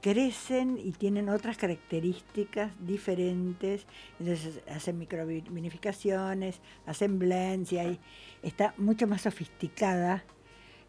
[0.00, 3.86] crecen y tienen otras características diferentes,
[4.20, 7.98] entonces hacen microvinificaciones, hacen blends y hay,
[8.42, 10.24] está mucho más sofisticada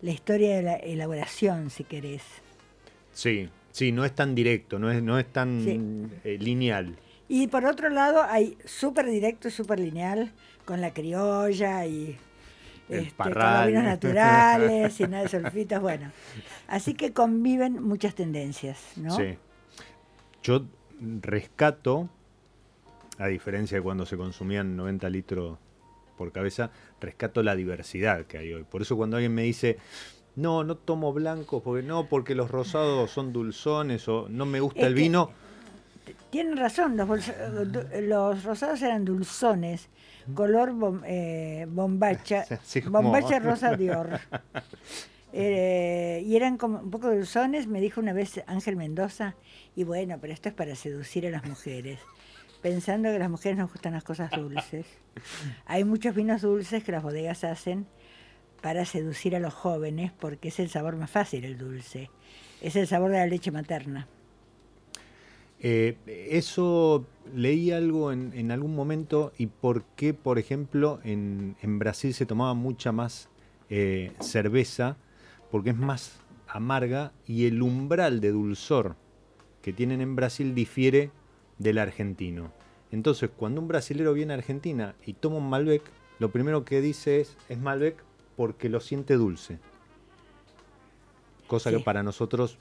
[0.02, 2.22] la historia de la elaboración, si querés.
[3.12, 5.80] Sí, sí, no es tan directo, no es, no es tan Sí.
[6.24, 6.96] eh, lineal.
[7.30, 10.32] Y por otro lado hay súper directo y súper lineal
[10.66, 12.16] con la criolla y
[12.90, 13.34] este, con
[13.68, 16.12] vinos naturales y nada de sulfitos, bueno.
[16.68, 19.16] Así que conviven muchas tendencias, ¿no?
[19.16, 19.38] Sí.
[20.44, 20.64] Yo
[21.22, 22.10] rescato,
[23.18, 25.58] a diferencia de cuando se consumían 90 litros
[26.18, 28.64] por cabeza, rescato la diversidad que hay hoy.
[28.64, 29.78] Por eso cuando alguien me dice,
[30.36, 34.82] no, no tomo blancos, porque no, porque los rosados son dulzones o no me gusta
[34.82, 35.32] Es el que- vino,
[36.30, 37.36] Tienen razón, los, bolsa-
[38.02, 39.90] los rosados eran dulzones,
[40.34, 42.46] color bom- eh, bombacha,
[42.90, 44.20] bombacha rosa Dior.
[45.34, 49.36] Eh, y eran como un poco dulzones, me dijo una vez Ángel Mendoza,
[49.76, 52.00] y bueno, pero esto es para seducir a las mujeres,
[52.62, 54.86] pensando que a las mujeres nos gustan las cosas dulces.
[55.66, 57.86] Hay muchos vinos dulces que las bodegas hacen
[58.62, 62.10] para seducir a los jóvenes, porque es el sabor más fácil el dulce,
[62.62, 64.08] es el sabor de la leche materna.
[65.60, 65.98] Eh,
[66.30, 72.14] eso leí algo en, en, algún momento y por qué, por ejemplo, en, en Brasil
[72.14, 73.28] se tomaba mucha más
[73.70, 74.98] eh, cerveza,
[75.52, 78.96] porque es más amarga y el umbral de dulzor
[79.62, 81.12] que tienen en Brasil difiere
[81.58, 82.52] del argentino.
[82.92, 85.82] Entonces, cuando un brasilero viene a Argentina y toma un Malbec,
[86.20, 87.98] lo primero que dice es, es Malbec
[88.38, 89.60] porque lo siente dulce.
[91.48, 91.78] Cosa Sí.
[91.78, 92.58] que para nosotros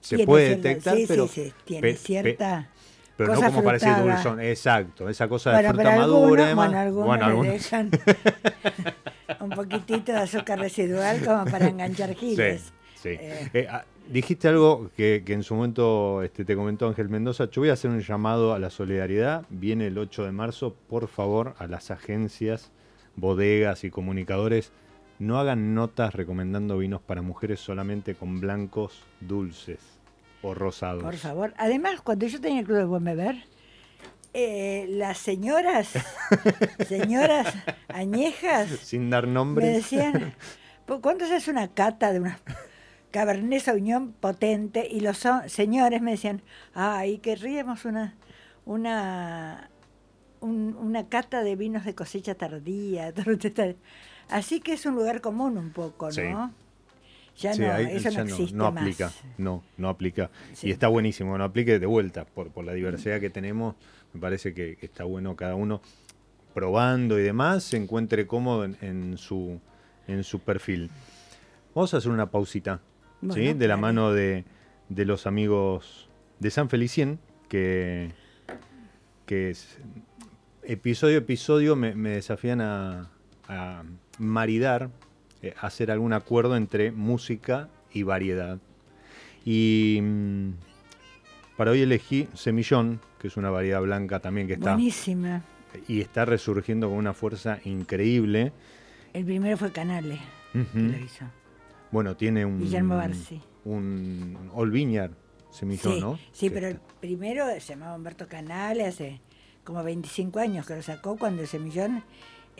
[0.00, 2.68] se Tiene puede detectar, sí, sí, pero, sí, tiene pe- pe- cierta
[3.16, 4.02] pero no como frutada.
[4.02, 4.40] dulzón.
[4.40, 6.50] Exacto, esa cosa de Bueno, fruta pero madura.
[6.50, 7.90] algunos, bueno, algunos Bueno, le algunos- dejan
[9.40, 12.62] un poquitito de azúcar residual como para enganchar giles.
[12.62, 12.70] Sí,
[13.02, 13.08] sí.
[13.20, 13.50] Eh.
[13.54, 17.48] Eh, ah, dijiste algo que, que en su momento este, te comentó Ángel Mendoza.
[17.50, 19.44] Yo voy a hacer un llamado a la solidaridad.
[19.50, 20.74] Viene el 8 de marzo.
[20.88, 22.70] Por favor, a las agencias,
[23.16, 24.72] bodegas y comunicadores,
[25.20, 29.78] no hagan notas recomendando vinos para mujeres solamente con blancos dulces
[30.42, 31.02] o rosados.
[31.04, 31.54] Por favor.
[31.58, 33.44] Además, cuando yo tenía el club de buen beber,
[34.34, 35.90] eh, las señoras,
[36.88, 37.54] señoras
[37.88, 39.74] añejas, Sin dar me nombres.
[39.76, 40.34] decían,
[40.86, 42.38] "¿Por ¿cuándo se hace una cata de una
[43.10, 44.86] Cabernet Sauvignon potente?
[44.90, 46.42] Y los so- señores me decían,
[46.74, 48.14] ay, querríamos una,
[48.64, 49.68] una,
[50.40, 53.12] un- una cata de vinos de cosecha tardía.
[54.30, 56.12] Así que es un lugar común un poco, ¿no?
[56.12, 56.22] Sí.
[57.38, 58.82] Ya Sí, no, eso ya no existe no más.
[58.82, 60.30] aplica, no, no aplica.
[60.52, 60.68] Sí.
[60.68, 63.76] Y está buenísimo, no aplique de vuelta, por, por la diversidad que tenemos,
[64.12, 65.80] me parece que, que está bueno cada uno
[66.52, 69.58] probando y demás, se encuentre cómodo en, en su,
[70.06, 70.90] en su perfil.
[71.74, 72.80] Vamos a hacer una pausita,
[73.32, 73.54] ¿sí?
[73.54, 74.44] De la mano de,
[74.88, 76.08] de los amigos
[76.40, 78.10] de San Felicien, que,
[79.26, 79.78] que es,
[80.64, 83.08] episodio a episodio me, me desafían a,
[83.48, 83.84] a
[84.18, 84.90] maridar,
[85.42, 88.58] eh, hacer algún acuerdo entre música y variedad.
[89.44, 90.50] Y mm,
[91.56, 95.42] para hoy elegí Semillón, que es una variedad blanca también que está Buenísima.
[95.88, 98.52] y está resurgiendo con una fuerza increíble.
[99.12, 100.20] El primero fue Canale,
[100.52, 101.24] que lo hizo.
[101.90, 103.40] Bueno, tiene un Guillermo Barsi.
[103.64, 105.12] un Old Vineyard
[105.50, 106.18] Semillón, sí, ¿no?
[106.32, 109.20] sí, Que pero el primero se llamaba Humberto Canale, hace
[109.64, 112.04] como 25 años que lo sacó cuando el semillón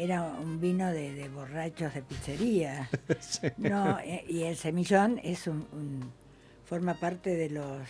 [0.03, 2.89] era un vino de, de borrachos de pizzería.
[3.59, 6.11] No, eh, y el semillón es un, un-
[6.65, 7.89] forma parte de los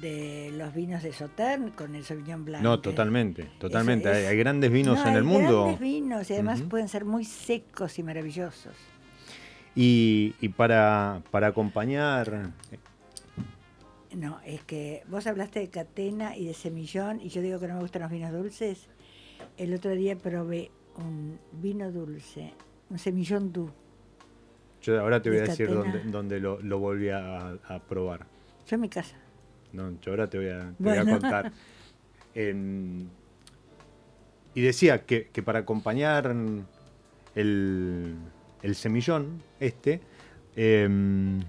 [0.00, 2.62] de los vinos de Sauternes con el Sauvignon Blanc.
[2.62, 4.10] No, totalmente, totalmente.
[4.10, 5.62] es- hay, hay grandes vinos No, en hay el mundo.
[5.64, 8.74] grandes vinos y además pueden ser muy secos y maravillosos.
[9.74, 12.50] Y, y para, para acompañar,
[14.14, 17.74] No, es que vos hablaste de catena y de semillón y yo digo que no
[17.74, 18.88] me gustan los vinos dulces.
[19.56, 22.52] El otro día probé un vino dulce,
[22.90, 23.70] un semillón doux.
[24.82, 28.26] yo ahora te voy a de decir dónde, dónde lo, lo volví a, a probar.
[28.66, 29.16] Yo en mi casa.
[29.72, 31.52] No, yo ahora te voy a, te voy a contar.
[32.34, 33.08] En-
[34.54, 36.34] y decía que, que para acompañar
[37.34, 38.14] el,
[38.62, 40.00] el semillón, este,
[40.56, 41.40] em,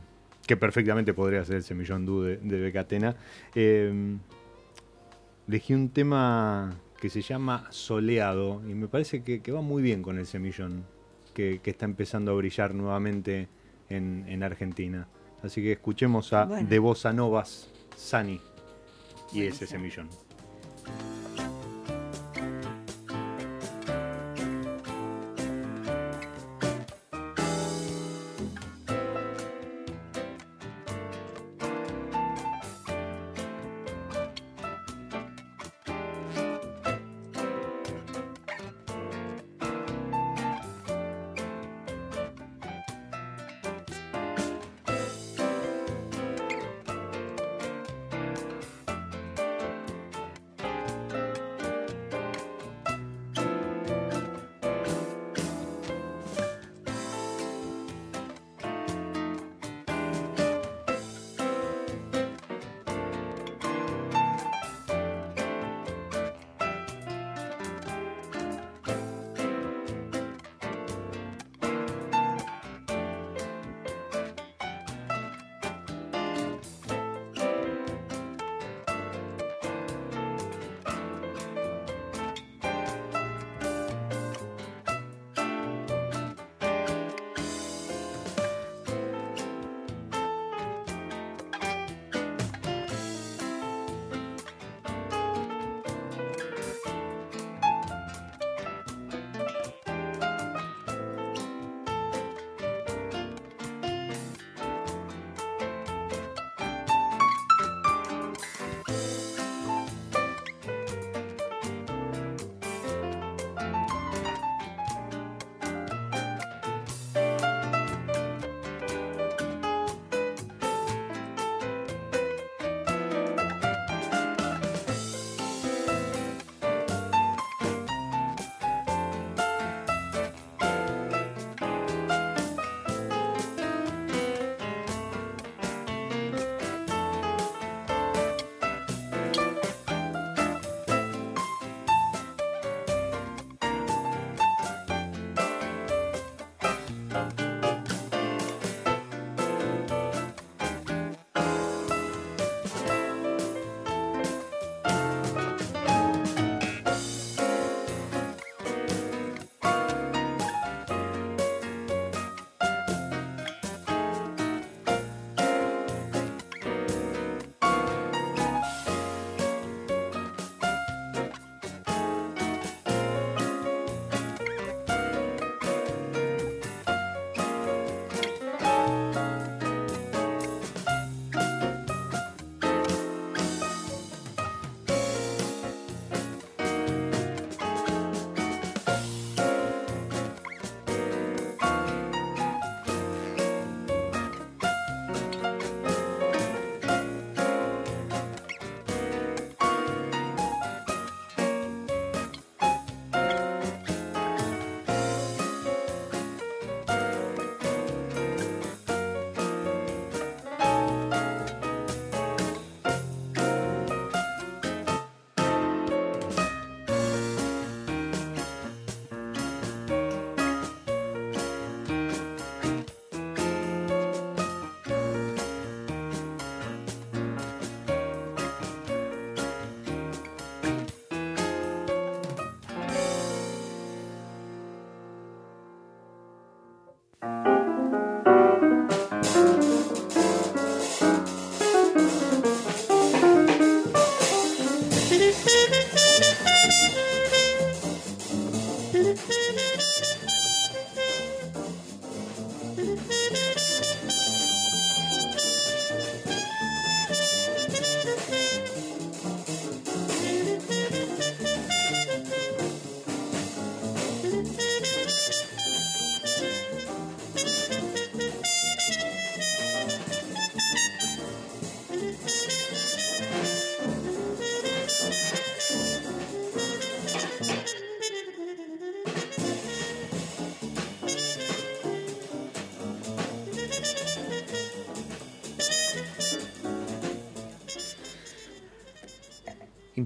[0.47, 3.15] que perfectamente podría ser el semillón du de, de Becatena,
[3.55, 4.19] em,
[5.47, 10.01] elegí un tema que se llama Soleado y me parece que, que va muy bien
[10.01, 10.85] con el semillón,
[11.33, 13.47] que, que está empezando a brillar nuevamente
[13.89, 15.07] en, en Argentina.
[15.41, 16.67] Así que escuchemos a Bueno.
[16.67, 18.41] De Bossa Novas, Sani
[19.33, 20.09] y ese semillón.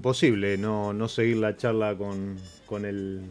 [0.04, 2.36] Imposible no, no seguir la charla con,
[2.66, 3.22] con el,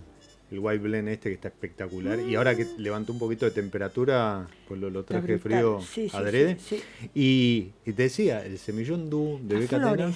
[0.52, 2.20] el White Blend este que está espectacular.
[2.20, 6.58] Y ahora que levantó un poquito de temperatura, pues lo, lo traje frío Sí, adrede.
[6.60, 7.10] sí, sí.
[7.14, 10.16] Y, y te decía, el semillón du de A Beca flores.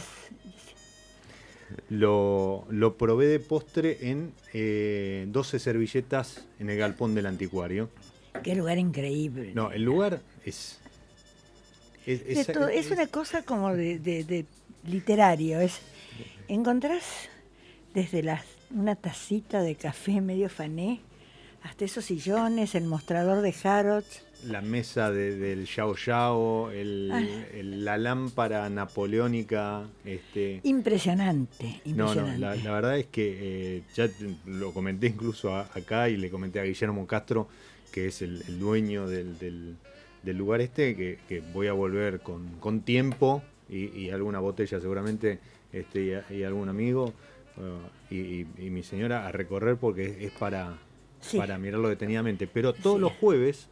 [1.90, 7.88] lo, lo probé de postre en eh, 12 servilletas en el galpón del anticuario.
[8.42, 9.52] Qué lugar increíble.
[9.54, 10.80] No, el lugar es...
[12.08, 14.46] Es, es una cosa como de, de- de
[14.90, 15.60] literario.
[15.60, 15.82] Es,
[16.48, 17.04] encontrás
[17.94, 21.02] desde las, una tacita de café medio fané
[21.64, 24.24] hasta esos sillones, el mostrador de Harrods.
[24.46, 27.46] la mesa de- del Yao Yao, el- Ay.
[27.56, 30.62] el- la lámpara napoleónica, este...
[30.64, 32.40] Impresionante, No, no, impresionante.
[32.40, 34.08] la, la verdad es que eh, ya
[34.46, 37.48] lo comenté incluso a- acá y le comenté a Guillermo Castro,
[37.92, 39.76] que es el, el dueño del, del-
[40.22, 44.80] del lugar este, que, que voy a volver con, con tiempo y, y alguna botella
[44.80, 45.40] seguramente
[45.74, 47.14] este, y, a- y algún amigo
[47.58, 50.78] uh, y, y- y mi señora a recorrer porque es, es para,
[51.22, 51.38] Sí.
[51.38, 52.46] para mirarlo detenidamente.
[52.48, 53.02] Pero todos Sí.
[53.02, 53.70] los jueves,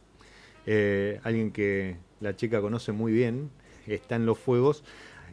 [0.66, 3.50] eh, alguien que la chica conoce muy bien,
[3.86, 4.82] está en los fuegos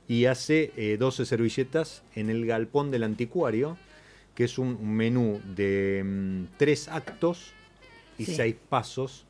[0.07, 3.77] y hace eh, 12 servilletas en el galpón del anticuario,
[4.35, 7.51] que es un, menú de mm, tres actos
[8.19, 8.35] y Sí.
[8.35, 9.25] seis pasos.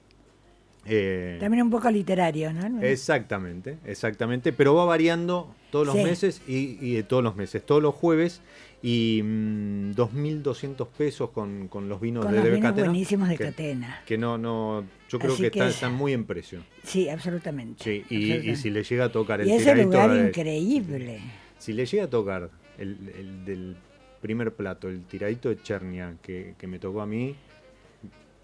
[0.86, 2.82] Eh, También un poco literario, ¿no?
[2.82, 6.04] Exactamente, exactamente, pero va variando todos los Sí.
[6.04, 8.42] meses y, y de todos los meses, todos los jueves
[8.82, 13.30] y mm, 2.200 pesos con, con los vinos Con de los DB vinos Catena, buenísimos
[13.30, 14.02] de que, Catena.
[14.06, 16.60] que no, no, yo creo Así que, que están, es- están muy en precio.
[16.84, 17.82] Sí, absolutamente.
[17.82, 21.20] Sí, y, y si le llega a tocar el Y ese tiradito lugar de- increíble.
[21.60, 23.78] si le llega a tocar el, el del
[24.22, 27.36] primer plato, el tiradito de Chernia que, que me tocó a mí,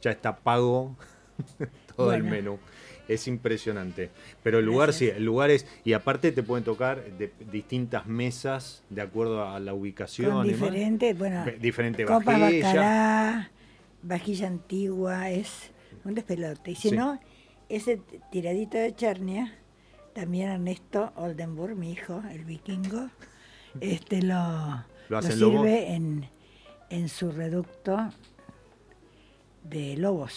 [0.02, 0.96] ya está pago
[2.00, 2.58] todo el menú.
[3.08, 4.12] Es impresionante.
[4.44, 5.12] Pero el lugar Gracias.
[5.12, 5.66] sí, el lugar es.
[5.84, 10.32] Y aparte te pueden tocar de distintas mesas de acuerdo a la ubicación.
[10.32, 13.50] Con diferente, bueno, diferente copas vajilla.
[14.46, 15.72] antigua, es
[16.06, 16.72] un despelote.
[16.72, 16.96] Y si Sí.
[16.96, 17.20] no,
[17.68, 18.00] ese
[18.32, 19.56] tiradito de Chernia,
[20.14, 23.10] también Ernesto Oldenburg, mi hijo, el vikingo,
[23.82, 26.28] este lo, Lo sirve en,
[26.92, 28.12] en su reducto
[29.64, 30.36] de lobos.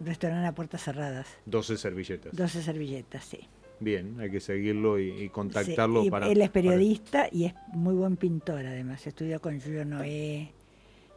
[0.00, 1.26] Un restaurante a puertas cerradas.
[1.46, 2.34] 12 servilletas.
[2.34, 3.40] 12 servilletas, sí.
[3.80, 6.26] Bien, hay que seguirlo y, y contactarlo Sí, y para.
[6.26, 9.06] él es para- periodista y es muy buen pintor además.
[9.06, 10.52] Estudió con Julio Noé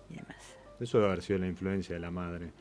[0.10, 0.38] y demás.
[0.80, 2.52] Eso debe haber sido la influencia de la madre.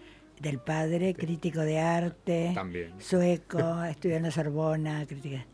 [0.40, 2.92] Del padre, crítico de arte, También.
[3.00, 5.44] sueco, estudió en la Sorbona, crítica.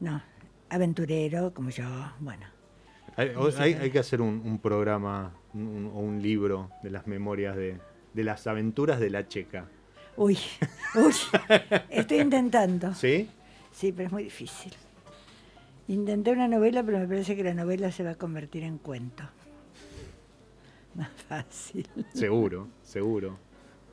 [0.00, 0.22] No,
[0.70, 1.84] aventurero como yo,
[2.20, 2.46] bueno.
[3.16, 7.56] Hay, hay- hay que hacer un, un programa un- o un libro de las memorias
[7.56, 7.78] de,
[8.12, 9.68] de las aventuras de la checa.
[10.16, 10.38] Uy,
[10.94, 11.14] uy,
[11.90, 12.94] estoy intentando.
[12.94, 13.28] ¿Sí?
[13.72, 14.72] Sí, pero es muy difícil.
[15.88, 19.22] Intenté una novela, pero me parece que la novela se va a convertir en cuento.
[20.94, 21.86] Más fácil.
[22.14, 23.38] Seguro, seguro.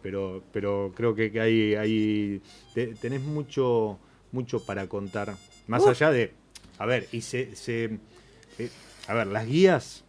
[0.01, 2.41] Pero, pero creo que hay, hay
[2.73, 3.99] te- tenés mucho,
[4.31, 5.35] mucho para contar.
[5.67, 5.89] Más Uh.
[5.89, 6.33] allá de,
[6.77, 7.99] a ver, y se, se-
[8.57, 8.69] eh,
[9.07, 10.03] a ver, las guías,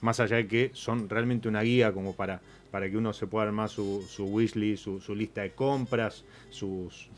[0.00, 2.40] más allá de que son realmente una guía como para,
[2.76, 7.08] para que uno se pueda armar su, su wishlist, su, su lista de compras, sus,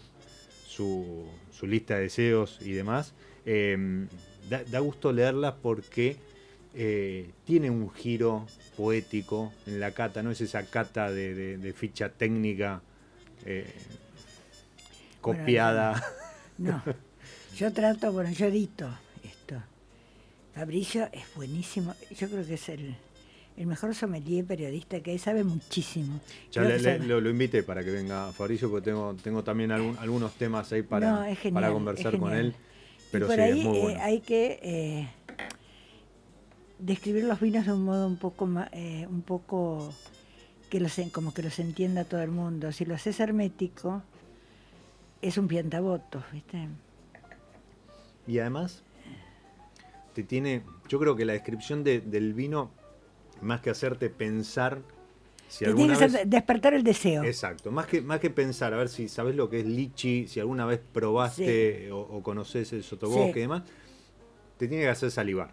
[0.69, 3.13] su, su lista de deseos y demás,
[3.45, 4.07] eh,
[4.49, 6.17] da, da gusto leerlas porque
[6.75, 8.47] eh, tiene un giro
[8.77, 12.81] poético en la cata, no es esa cata de, de- de ficha técnica
[13.45, 13.67] eh,
[15.25, 16.01] Bueno, copiada.
[16.59, 16.81] No,
[17.57, 18.89] yo trato, bueno, yo edito
[19.25, 19.57] esto.
[20.55, 22.95] Fabricio es buenísimo, yo creo que es el,
[23.59, 26.21] el mejor sommelier periodista que hay, sabe muchísimo.
[26.53, 29.99] Ya le- le- lo, lo invité para que venga Fabricio porque tengo, tengo también algún-
[29.99, 32.55] algunos temas ahí para, No, es genial, para conversar con él.
[32.57, 34.01] y Pero por sí, ahí es muy eh, bueno.
[34.01, 35.09] hay que eh,
[36.79, 38.71] describir los vinos de un modo un poco más,
[39.11, 39.93] un poco
[40.71, 42.71] que los como que los entienda todo el mundo.
[42.73, 44.03] Si lo haces hermético,
[45.21, 46.69] es un piantaboto, ¿viste?
[48.27, 48.83] Y además,
[50.15, 50.63] te tiene.
[50.89, 52.71] Yo creo que la descripción de- del vino,
[53.41, 54.81] más que hacerte pensar
[55.49, 57.25] si Te tiene alguna que ser- despertar el deseo.
[57.25, 60.41] Exacto, más que, más que pensar, a ver si sabes lo que es lichi, si
[60.41, 63.39] alguna vez probaste o, o conoces el sotobosque Sí.
[63.39, 63.63] y demás,
[64.59, 65.53] te tiene que hacer salivar.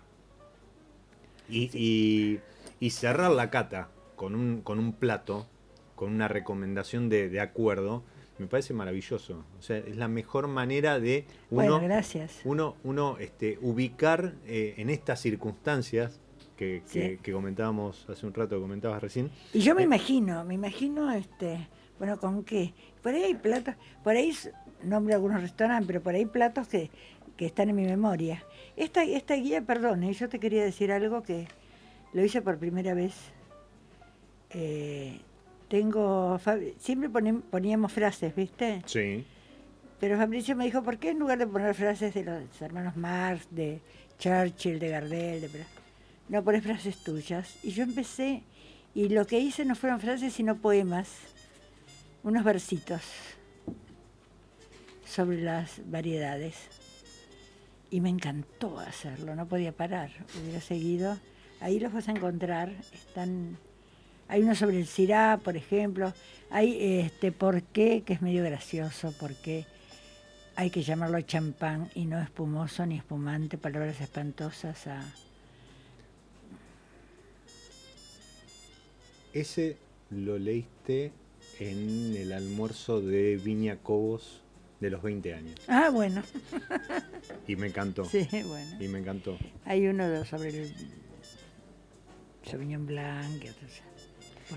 [1.50, 2.40] Y, y-
[2.80, 5.48] y cerrar la cata con un, con un plato,
[5.96, 8.04] con una recomendación de, de acuerdo,
[8.38, 9.46] me parece maravilloso.
[9.58, 12.42] O sea, es la mejor manera de uno, Bueno, gracias.
[12.44, 16.20] uno, uno este, ubicar eh, en estas circunstancias
[16.58, 17.20] que, que- Sí.
[17.22, 19.30] que comentábamos hace un rato, comentabas recién.
[19.54, 21.68] Y yo me Eh, imagino, me imagino, este,
[22.00, 22.74] bueno, con qué.
[23.02, 24.34] Por ahí hay platos, por ahí
[24.84, 26.90] nombro algunos restaurantes, pero por ahí platos que,
[27.38, 28.44] que están en mi memoria.
[28.78, 30.14] Esta, esta guía, perdón, ¿eh?
[30.14, 31.48] yo te quería decir algo que
[32.14, 33.14] lo hice por primera vez.
[34.52, 35.20] Eh,
[35.68, 36.40] tengo,
[36.78, 38.82] siempre poníamos frases, ¿viste?
[38.86, 39.26] Sí.
[40.00, 43.48] Pero Fabricio me dijo, ¿por qué en lugar de poner frases de los hermanos Marx,
[43.50, 43.80] de
[44.20, 45.50] Churchill, de Gardel, de...
[46.30, 47.58] No pones frases tuyas?
[47.64, 48.44] Y yo empecé,
[48.94, 51.10] y lo que hice no fueron frases, sino poemas,
[52.24, 53.02] unos versitos
[55.06, 56.56] sobre las variedades.
[57.92, 60.10] Y me encantó hacerlo, no podía parar,
[60.42, 61.18] hubiera seguido.
[61.62, 63.58] Ahí los vas a encontrar, están...
[64.28, 66.12] Hay uno sobre el Syrah, por ejemplo.
[66.50, 69.66] Hay este por qué, que es medio gracioso, por qué
[70.56, 75.04] hay que llamarlo champán y no espumoso ni espumante, palabras espantosas a...
[79.40, 79.76] Ese
[80.12, 81.12] lo leíste
[81.60, 84.42] en el almuerzo de Viña Cobos
[84.80, 85.60] de los 20 años.
[85.68, 86.24] Ah, bueno,
[87.46, 88.06] Y me encantó.
[88.06, 88.82] sí, bueno.
[88.82, 89.38] Y me encantó.
[89.66, 90.74] Hay uno de- sobre el
[92.44, 93.72] Sauvignon Blanc y otros.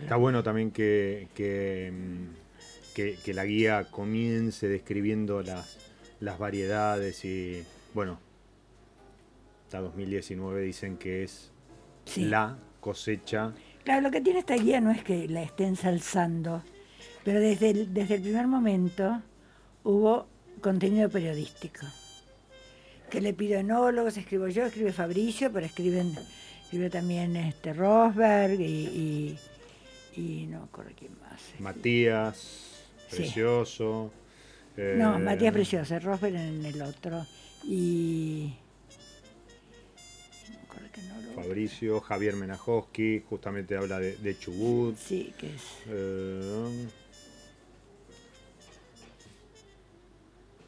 [0.00, 5.76] Está bueno también que, que, mm, que- que la guía comience describiendo las,
[6.20, 7.64] las variedades y,
[7.94, 8.20] bueno,
[9.64, 11.50] hasta 2019 dicen que es
[12.04, 12.26] Sí.
[12.26, 13.52] la cosecha.
[13.88, 16.62] Claro, lo que tiene esta guía no es que la esté ensalzando,
[17.24, 19.22] pero desde el, desde el primer momento
[19.82, 20.26] hubo
[20.60, 21.86] contenido periodístico.
[23.08, 26.12] Que le pido enólogos, escribo yo, escribe Fabricio, pero escriben,
[26.64, 29.38] escribe también este Rosberg y,
[30.14, 31.40] y, y no me acuerdo quién más.
[31.58, 32.36] Matías,
[33.08, 33.16] Sí.
[33.16, 34.12] Precioso.
[34.76, 37.24] No, eh, Matías Preciosa, Rosberg en el otro.
[37.64, 38.52] Y.
[41.42, 44.96] Fabricio, Javier Menajoski, justamente habla de, de Chubut.
[44.96, 45.62] Sí, que es.
[45.88, 46.86] Eh,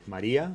[0.07, 0.55] María,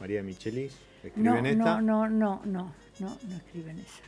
[0.00, 1.80] María Michelis, escribe No, esta.
[1.80, 4.02] no, no, no, no, no, no escriben eso.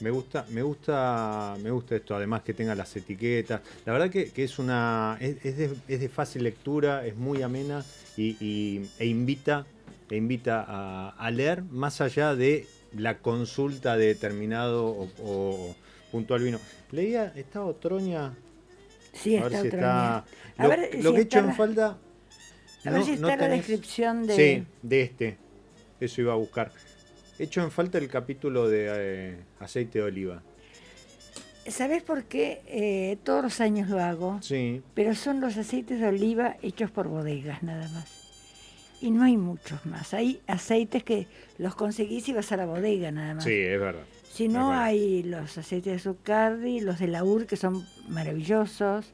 [0.00, 3.62] Me gusta, me gusta, me gusta esto, además que tenga las etiquetas.
[3.86, 7.42] La verdad que, que es una, es, es de, es de fácil lectura, es muy
[7.42, 7.84] amena
[8.16, 9.64] y, y- e invita,
[10.10, 15.76] e invita a, a leer más allá de la consulta de determinado o, o
[16.12, 16.60] puntual vino.
[16.92, 18.34] Leía, está Otroña,
[19.12, 20.16] Sí, a ver si otra está.
[20.58, 21.98] A Lo, ver lo si que he hecho en falta.
[22.84, 24.34] A ver si está la tenés- descripción de.
[24.36, 25.38] Sí, de este.
[26.00, 26.70] Eso iba a buscar.
[27.38, 30.42] He hecho en falta el capítulo de eh, aceite de oliva.
[31.66, 32.62] ¿Sabes por qué?
[32.66, 37.08] Eh, todos los años lo hago, Sí, pero son los aceites de oliva hechos por
[37.08, 38.23] bodegas nada más.
[39.04, 40.14] Y no hay muchos más.
[40.14, 41.26] Hay aceites que
[41.58, 43.44] los conseguís y vas a la bodega nada más.
[43.44, 44.04] sí, es verdad.
[44.32, 44.84] Si no, verdad.
[44.84, 49.12] hay los aceites de Zuccardi, los de Laur, que son maravillosos,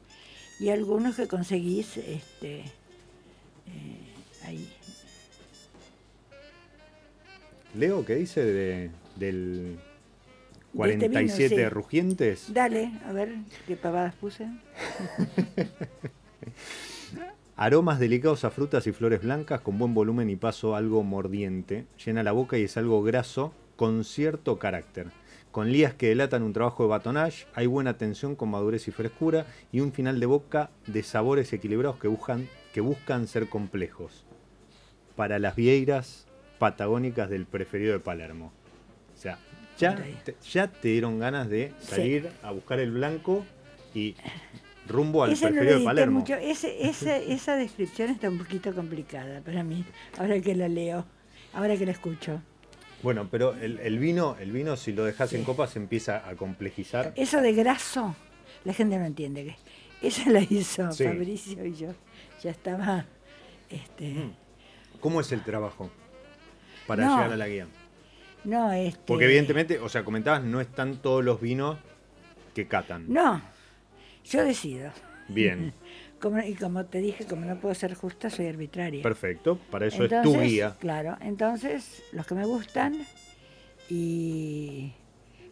[0.60, 4.14] y algunos que conseguís este, eh,
[4.44, 4.72] ahí.
[7.74, 9.76] Leo, ¿qué dice de, del
[10.72, 11.64] De este vino, 47 sí.
[11.68, 12.54] rugientes?
[12.54, 13.34] Dale, a ver
[13.66, 14.46] qué pavadas puse.
[17.62, 21.84] Aromas delicados a frutas y flores blancas con buen volumen y paso algo mordiente.
[22.02, 25.08] Llena la boca y es algo graso con cierto carácter.
[25.52, 29.44] Con lías que delatan un trabajo de batonage, hay buena tensión con madurez y frescura
[29.72, 34.24] y un final de boca de sabores equilibrados que buscan, que buscan ser complejos.
[35.14, 36.26] Para las vieiras
[36.58, 38.54] patagónicas del preferido de Palermo.
[39.14, 39.38] O sea,
[39.76, 41.86] ya te, ya te dieron ganas de Sí.
[41.94, 43.44] salir a buscar el blanco
[43.94, 44.14] y
[44.86, 46.24] rumbo al Ese no de Palermo.
[46.40, 46.88] Ese,
[47.32, 49.84] esa descripción está un poquito complicada para mí,
[50.18, 51.04] ahora que la leo,
[51.52, 52.42] ahora que la escucho.
[53.02, 56.34] Bueno, pero el, el vino, el vino si lo dejas en copa se empieza a
[56.36, 57.12] complejizar.
[57.16, 58.14] Eso de graso,
[58.64, 59.56] la gente no entiende
[60.00, 61.04] que esa la hizo Sí.
[61.04, 61.94] Fabricio y yo.
[62.42, 63.06] Ya estaba
[63.70, 64.32] este Mm.
[65.00, 65.90] ¿Cómo es el trabajo
[66.86, 67.16] para No.
[67.16, 67.66] llegar a la guía?
[68.44, 71.78] no este Porque evidentemente, o sea, comentabas, no están todos los vinos
[72.54, 73.04] que catan.
[73.08, 73.40] No,
[74.30, 74.90] yo decido.
[75.28, 75.72] Bien,
[76.20, 79.02] Como, y como te dije, como no puedo ser justa, soy arbitraria.
[79.02, 79.58] perfecto.
[79.70, 80.76] Para eso es tu guía.
[80.78, 82.94] Claro, entonces los que me gustan
[83.88, 84.92] y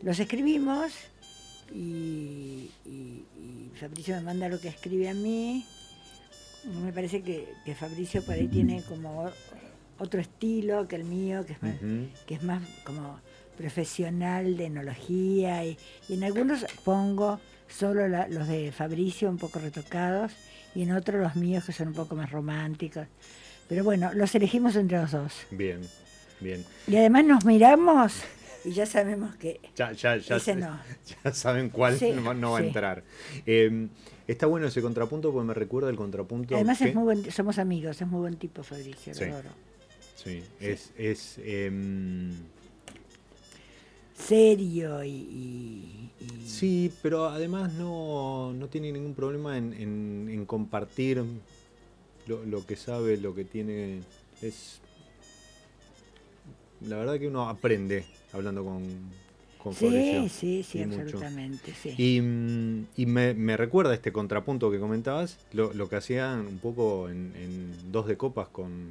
[0.02, 0.92] los escribimos
[1.74, 5.64] y, y- y Fabricio me manda lo que escribe a mí.
[6.82, 9.30] Me parece que, que Fabricio por ahí tiene como
[9.98, 11.74] otro estilo que el mío, que es más,
[12.26, 13.20] que es más como
[13.56, 19.58] profesional de enología y, y en algunos pongo solo la- los de Fabricio un poco
[19.58, 20.32] retocados
[20.74, 23.06] y en otros los míos que son un poco más románticos.
[23.68, 25.32] Pero bueno, los elegimos entre los dos.
[25.50, 25.80] Bien,
[26.40, 26.64] bien.
[26.86, 28.14] Y además nos miramos
[28.64, 30.78] y ya sabemos que Ya, ya, ya, Ese se- no.
[31.24, 33.02] ya saben cuál Sí, no, va a entrar.
[33.46, 33.88] Eh,
[34.26, 36.54] está bueno ese contrapunto porque me recuerda el contrapunto.
[36.54, 39.24] además que- es muy buen, somos amigos, es muy buen tipo Fabricio, lo Sí.
[39.24, 39.50] adoro.
[40.16, 40.90] Sí, es.
[40.98, 42.32] es em,
[44.18, 50.44] Serio y, y- y- sí, pero además no, no tiene ningún problema en, en- en
[50.44, 51.22] compartir
[52.26, 54.00] lo, lo que sabe, lo que tiene.
[54.42, 54.80] Es.
[56.80, 58.82] La verdad que uno aprende hablando con,
[59.62, 61.94] con Sí, Fabricio, sí, sí, y absolutamente, sí.
[61.96, 62.16] Y,
[63.02, 67.32] y me, me recuerda este contrapunto que comentabas, lo, lo que hacían un poco en,
[67.36, 68.90] en Dos de Copas con,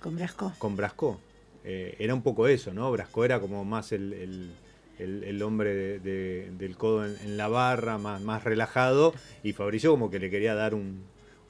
[0.00, 0.52] Con Brasco.
[0.58, 1.20] con Brasco.
[1.64, 2.90] Eh, era un poco eso, ¿no?
[2.92, 4.50] Brasco era como más el, el-
[4.98, 9.52] el- el hombre de- de- del codo en, en la barra, más, más relajado, y
[9.54, 11.02] Fabricio como que le quería dar un,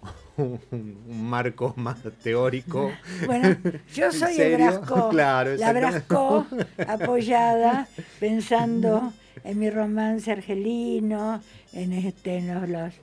[0.37, 2.93] un, un marco más teórico.
[3.27, 3.57] Bueno,
[3.93, 4.55] yo ¿En soy el?
[4.55, 5.73] Brasco, Claro, la.
[5.73, 6.47] Brasco
[6.87, 7.89] apoyada,
[8.21, 9.13] pensando
[9.43, 11.43] en mi romance argelino,
[11.73, 12.95] en este, en los, los,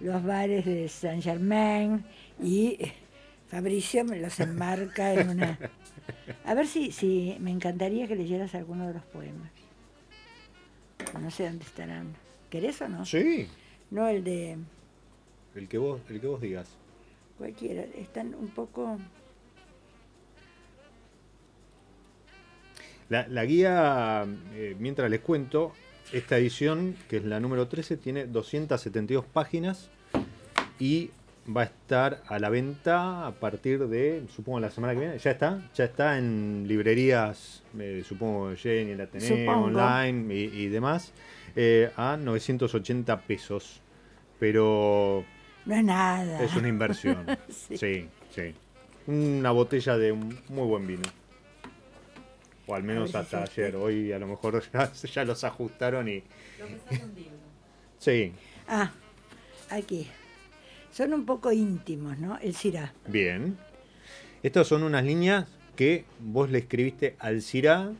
[0.00, 2.04] los bares de Saint Germain
[2.42, 2.76] y
[3.48, 5.58] Fabricio me los enmarca en una.
[6.44, 9.50] A ver si, si me encantaría que leyeras alguno de los poemas.
[11.20, 12.14] No sé dónde estarán.
[12.50, 13.04] ¿Querés o no?
[13.04, 13.48] Sí,
[13.90, 14.56] No el de
[15.54, 16.68] el que vos, el que vos digas.
[17.38, 17.82] cualquiera.
[17.96, 18.98] Están un poco.
[23.08, 25.72] La, la guía, eh, mientras les cuento,
[26.12, 29.90] esta edición, que es la número 13, tiene 272 páginas
[30.80, 31.10] y
[31.54, 35.18] va a estar a la venta a partir de, supongo, la semana que viene.
[35.18, 41.12] Ya está, ya está en librerías, eh, supongo, Jenny, el Ateneo, online y, y demás,
[41.54, 43.80] eh, a 980 pesos.
[44.38, 45.24] Pero
[45.64, 46.42] No es nada.
[46.42, 47.24] es una inversión.
[47.48, 47.76] Sí.
[47.78, 48.54] sí, sí.
[49.06, 51.02] Una botella de un muy buen vino.
[52.66, 53.76] O al menos si hasta ayer.
[53.76, 56.22] Hoy a lo mejor ya, ya los ajustaron y.
[57.98, 58.32] Sí,
[58.68, 58.90] Ah,
[59.70, 60.08] aquí.
[60.96, 62.38] Son un poco íntimos, ¿no?
[62.38, 62.94] El Cirá.
[63.06, 63.58] bien.
[64.42, 67.92] Estas son unas líneas que vos le escribiste al Cirá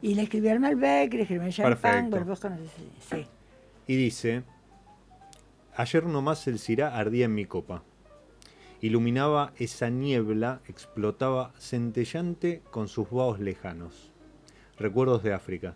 [0.00, 2.70] Y le escribí al Malbec, le escribí al Champagne, vos conocés,
[3.00, 3.26] sí.
[3.88, 4.44] y dice:
[5.74, 7.82] Ayer nomás el Cirá ardía en mi copa.
[8.80, 14.12] Iluminaba esa niebla, explotaba centellante con sus vaos lejanos.
[14.78, 15.74] Recuerdos de África.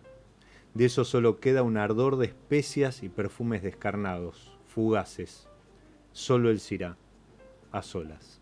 [0.73, 5.49] De eso solo queda un ardor de especias y perfumes descarnados, fugaces.
[6.13, 6.97] Solo el Cirá,
[7.71, 8.41] a solas.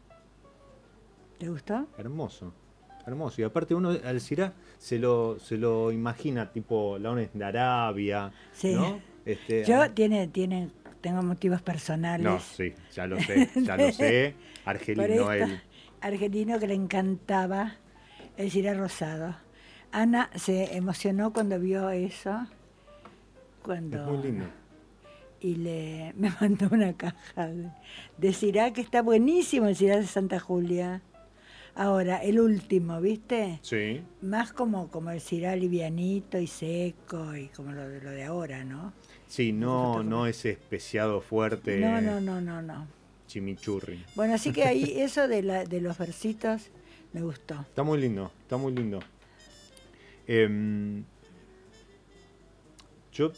[1.37, 1.87] ¿Te gustó?
[1.97, 2.53] Hermoso,
[3.05, 3.41] hermoso.
[3.41, 8.73] Y aparte uno al Cirá se lo, se lo imagina tipo Laones de Arabia, Sí.
[8.73, 8.99] ¿no?
[9.25, 12.25] Este, Yo ah, tiene, tiene, tengo motivos personales.
[12.25, 14.35] No, sí, ya lo sé, ya lo sé.
[14.65, 15.61] Argelino él.
[16.01, 17.75] argelino que le encantaba
[18.37, 19.35] el Cirá rosado.
[19.91, 22.47] Ana se emocionó cuando vio eso.
[23.63, 24.45] Cuando, Es muy lindo.
[25.41, 27.69] Y le me mandó una caja de,
[28.17, 31.01] de que está buenísimo el Cirá de Santa Julia.
[31.75, 33.59] Ahora, el último, ¿viste?
[33.61, 38.23] Sí, Más como, como el Cirá livianito y seco y como lo de, lo de
[38.23, 38.93] ahora, ¿no?
[39.27, 42.87] sí, no, no ese especiado fuerte No, no, no, no, no.
[43.27, 44.03] chimichurri.
[44.15, 46.63] Bueno, así que ahí eso de, la, de los versitos
[47.13, 47.53] me gustó.
[47.61, 48.99] Está muy lindo, está muy lindo.
[50.27, 51.03] Em,
[53.13, 53.31] yo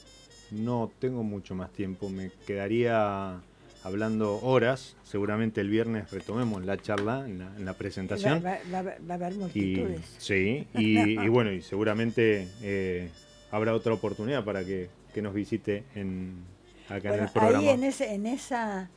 [0.51, 3.39] no tengo mucho más tiempo, me quedaría
[3.83, 4.95] hablando horas.
[5.03, 8.43] Seguramente el viernes retomemos la charla en la, en la presentación.
[8.45, 10.01] va- va- va a haber Y, multitudes.
[10.17, 13.09] sí, y, y bueno, y seguramente eh,
[13.51, 16.35] habrá otra oportunidad para que, que nos visite en,
[16.89, 17.59] acá en el programa.
[17.59, 18.89] ahí en, ese, en esa...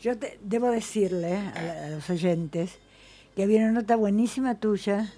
[0.00, 2.76] Yo te- debo decirle a, la- a los oyentes
[3.36, 5.12] que había una nota buenísima tuya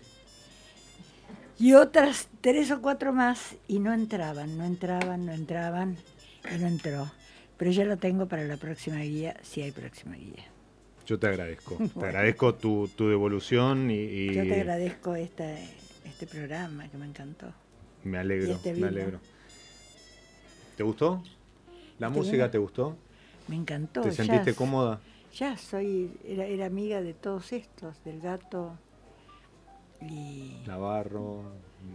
[1.58, 5.96] y otras tres o cuatro más y no entraban, no entraban, no entraban
[6.52, 7.10] y no entró.
[7.56, 10.44] Pero ya lo tengo para la próxima guía, si hay próxima guía.
[11.06, 11.82] Yo te agradezco.
[11.98, 15.44] Te agradezco tu, tu devolución y, y Yo te agradezco esta,
[16.04, 17.52] este programa que me encantó.
[18.02, 19.20] me alegro, este me alegro.
[20.76, 21.22] ¿Te gustó?
[21.98, 22.50] ¿La Este música vino.
[22.50, 22.96] te gustó?
[23.46, 24.00] Me encantó.
[24.02, 25.00] ¿Te sentiste cómoda?
[25.32, 28.78] Ya soy, era, era amiga de todos estos, del gato
[30.10, 31.42] y Navarro.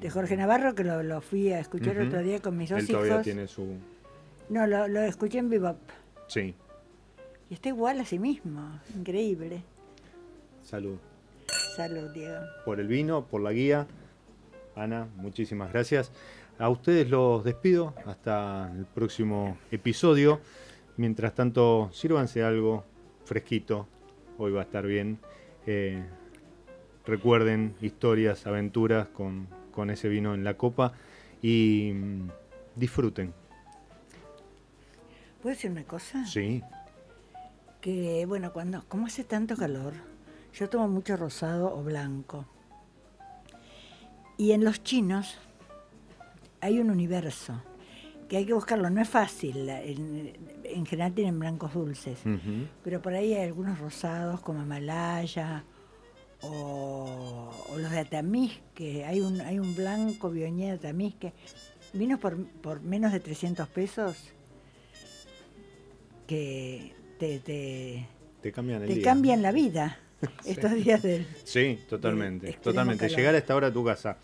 [0.01, 2.07] de Jorge Navarro, que lo, lo fui a escuchar Ujú.
[2.07, 3.23] otro día con mis dos Él todavía hijos.
[3.23, 3.65] tiene su,
[4.49, 5.77] No, lo, lo escuché en Bebop.
[6.27, 6.53] Sí.
[7.49, 8.79] Y está igual a sí mismo.
[8.95, 9.63] Increíble.
[10.63, 10.97] Salud.
[11.75, 12.39] Salud, Diego.
[12.65, 13.87] Por el vino, por la guía.
[14.75, 16.11] Ana, muchísimas gracias.
[16.59, 20.39] A ustedes los despido hasta el próximo episodio.
[20.97, 22.83] Mientras tanto, sírvanse algo
[23.25, 23.87] fresquito.
[24.37, 25.17] Hoy va a estar bien.
[25.65, 26.03] Eh,
[27.09, 30.93] recuerden historias, aventuras con, con ese vino en la copa
[31.41, 32.29] y mm,
[32.75, 33.33] disfruten.
[35.41, 36.25] ¿Puedo decir una cosa?
[36.25, 36.61] Sí.
[37.81, 39.93] Que, bueno, cuando, como hace tanto calor,
[40.53, 42.45] yo tomo mucho rosado o blanco.
[44.37, 45.37] Y en los chinos
[46.61, 47.61] hay un universo
[48.27, 48.89] que hay que buscarlo.
[48.89, 49.69] No es fácil.
[49.69, 50.33] En,
[50.63, 52.19] en general tienen blancos dulces.
[52.83, 55.63] Pero por ahí hay algunos rosados como Malaya
[56.41, 59.05] o, o los de Atamisque.
[59.05, 61.33] Hay un, hay un blanco Viognier de Atamisque.
[61.93, 64.15] Vinos por, por menos de 300 pesos
[66.27, 68.07] que te, te,
[68.41, 69.03] Te cambian el te día.
[69.03, 69.97] cambian la vida
[70.45, 71.25] estos días del...
[71.43, 72.53] Sí, totalmente.
[72.61, 73.05] totalmente.
[73.05, 73.17] calor.
[73.17, 74.17] Llegar a esta hora a tu casa,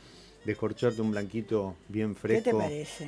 [0.45, 2.43] descorcharte un blanquito bien ¿Qué fresco.
[2.51, 3.07] te parece?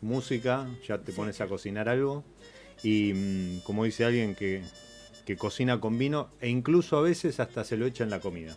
[0.00, 1.16] música, ya te Sí.
[1.16, 2.24] pones a cocinar algo.
[2.82, 4.62] Y mm, como dice alguien que,
[5.28, 8.56] que cocina con vino, e incluso a veces hasta se lo echa en la comida.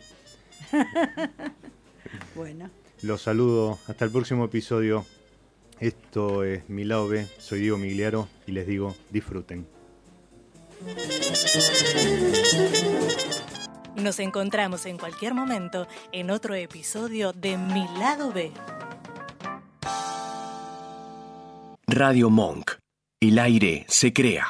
[2.36, 2.70] Bueno,
[3.02, 5.06] Los saludo, hasta el próximo episodio.
[5.80, 9.68] Esto es Mi Lado B, soy Diego Migliaro y les digo, disfruten.
[13.96, 18.52] Nos encontramos en cualquier momento en otro episodio de Mi lado B.
[21.88, 22.72] Radio Monk.
[23.22, 24.48] El aire se crea.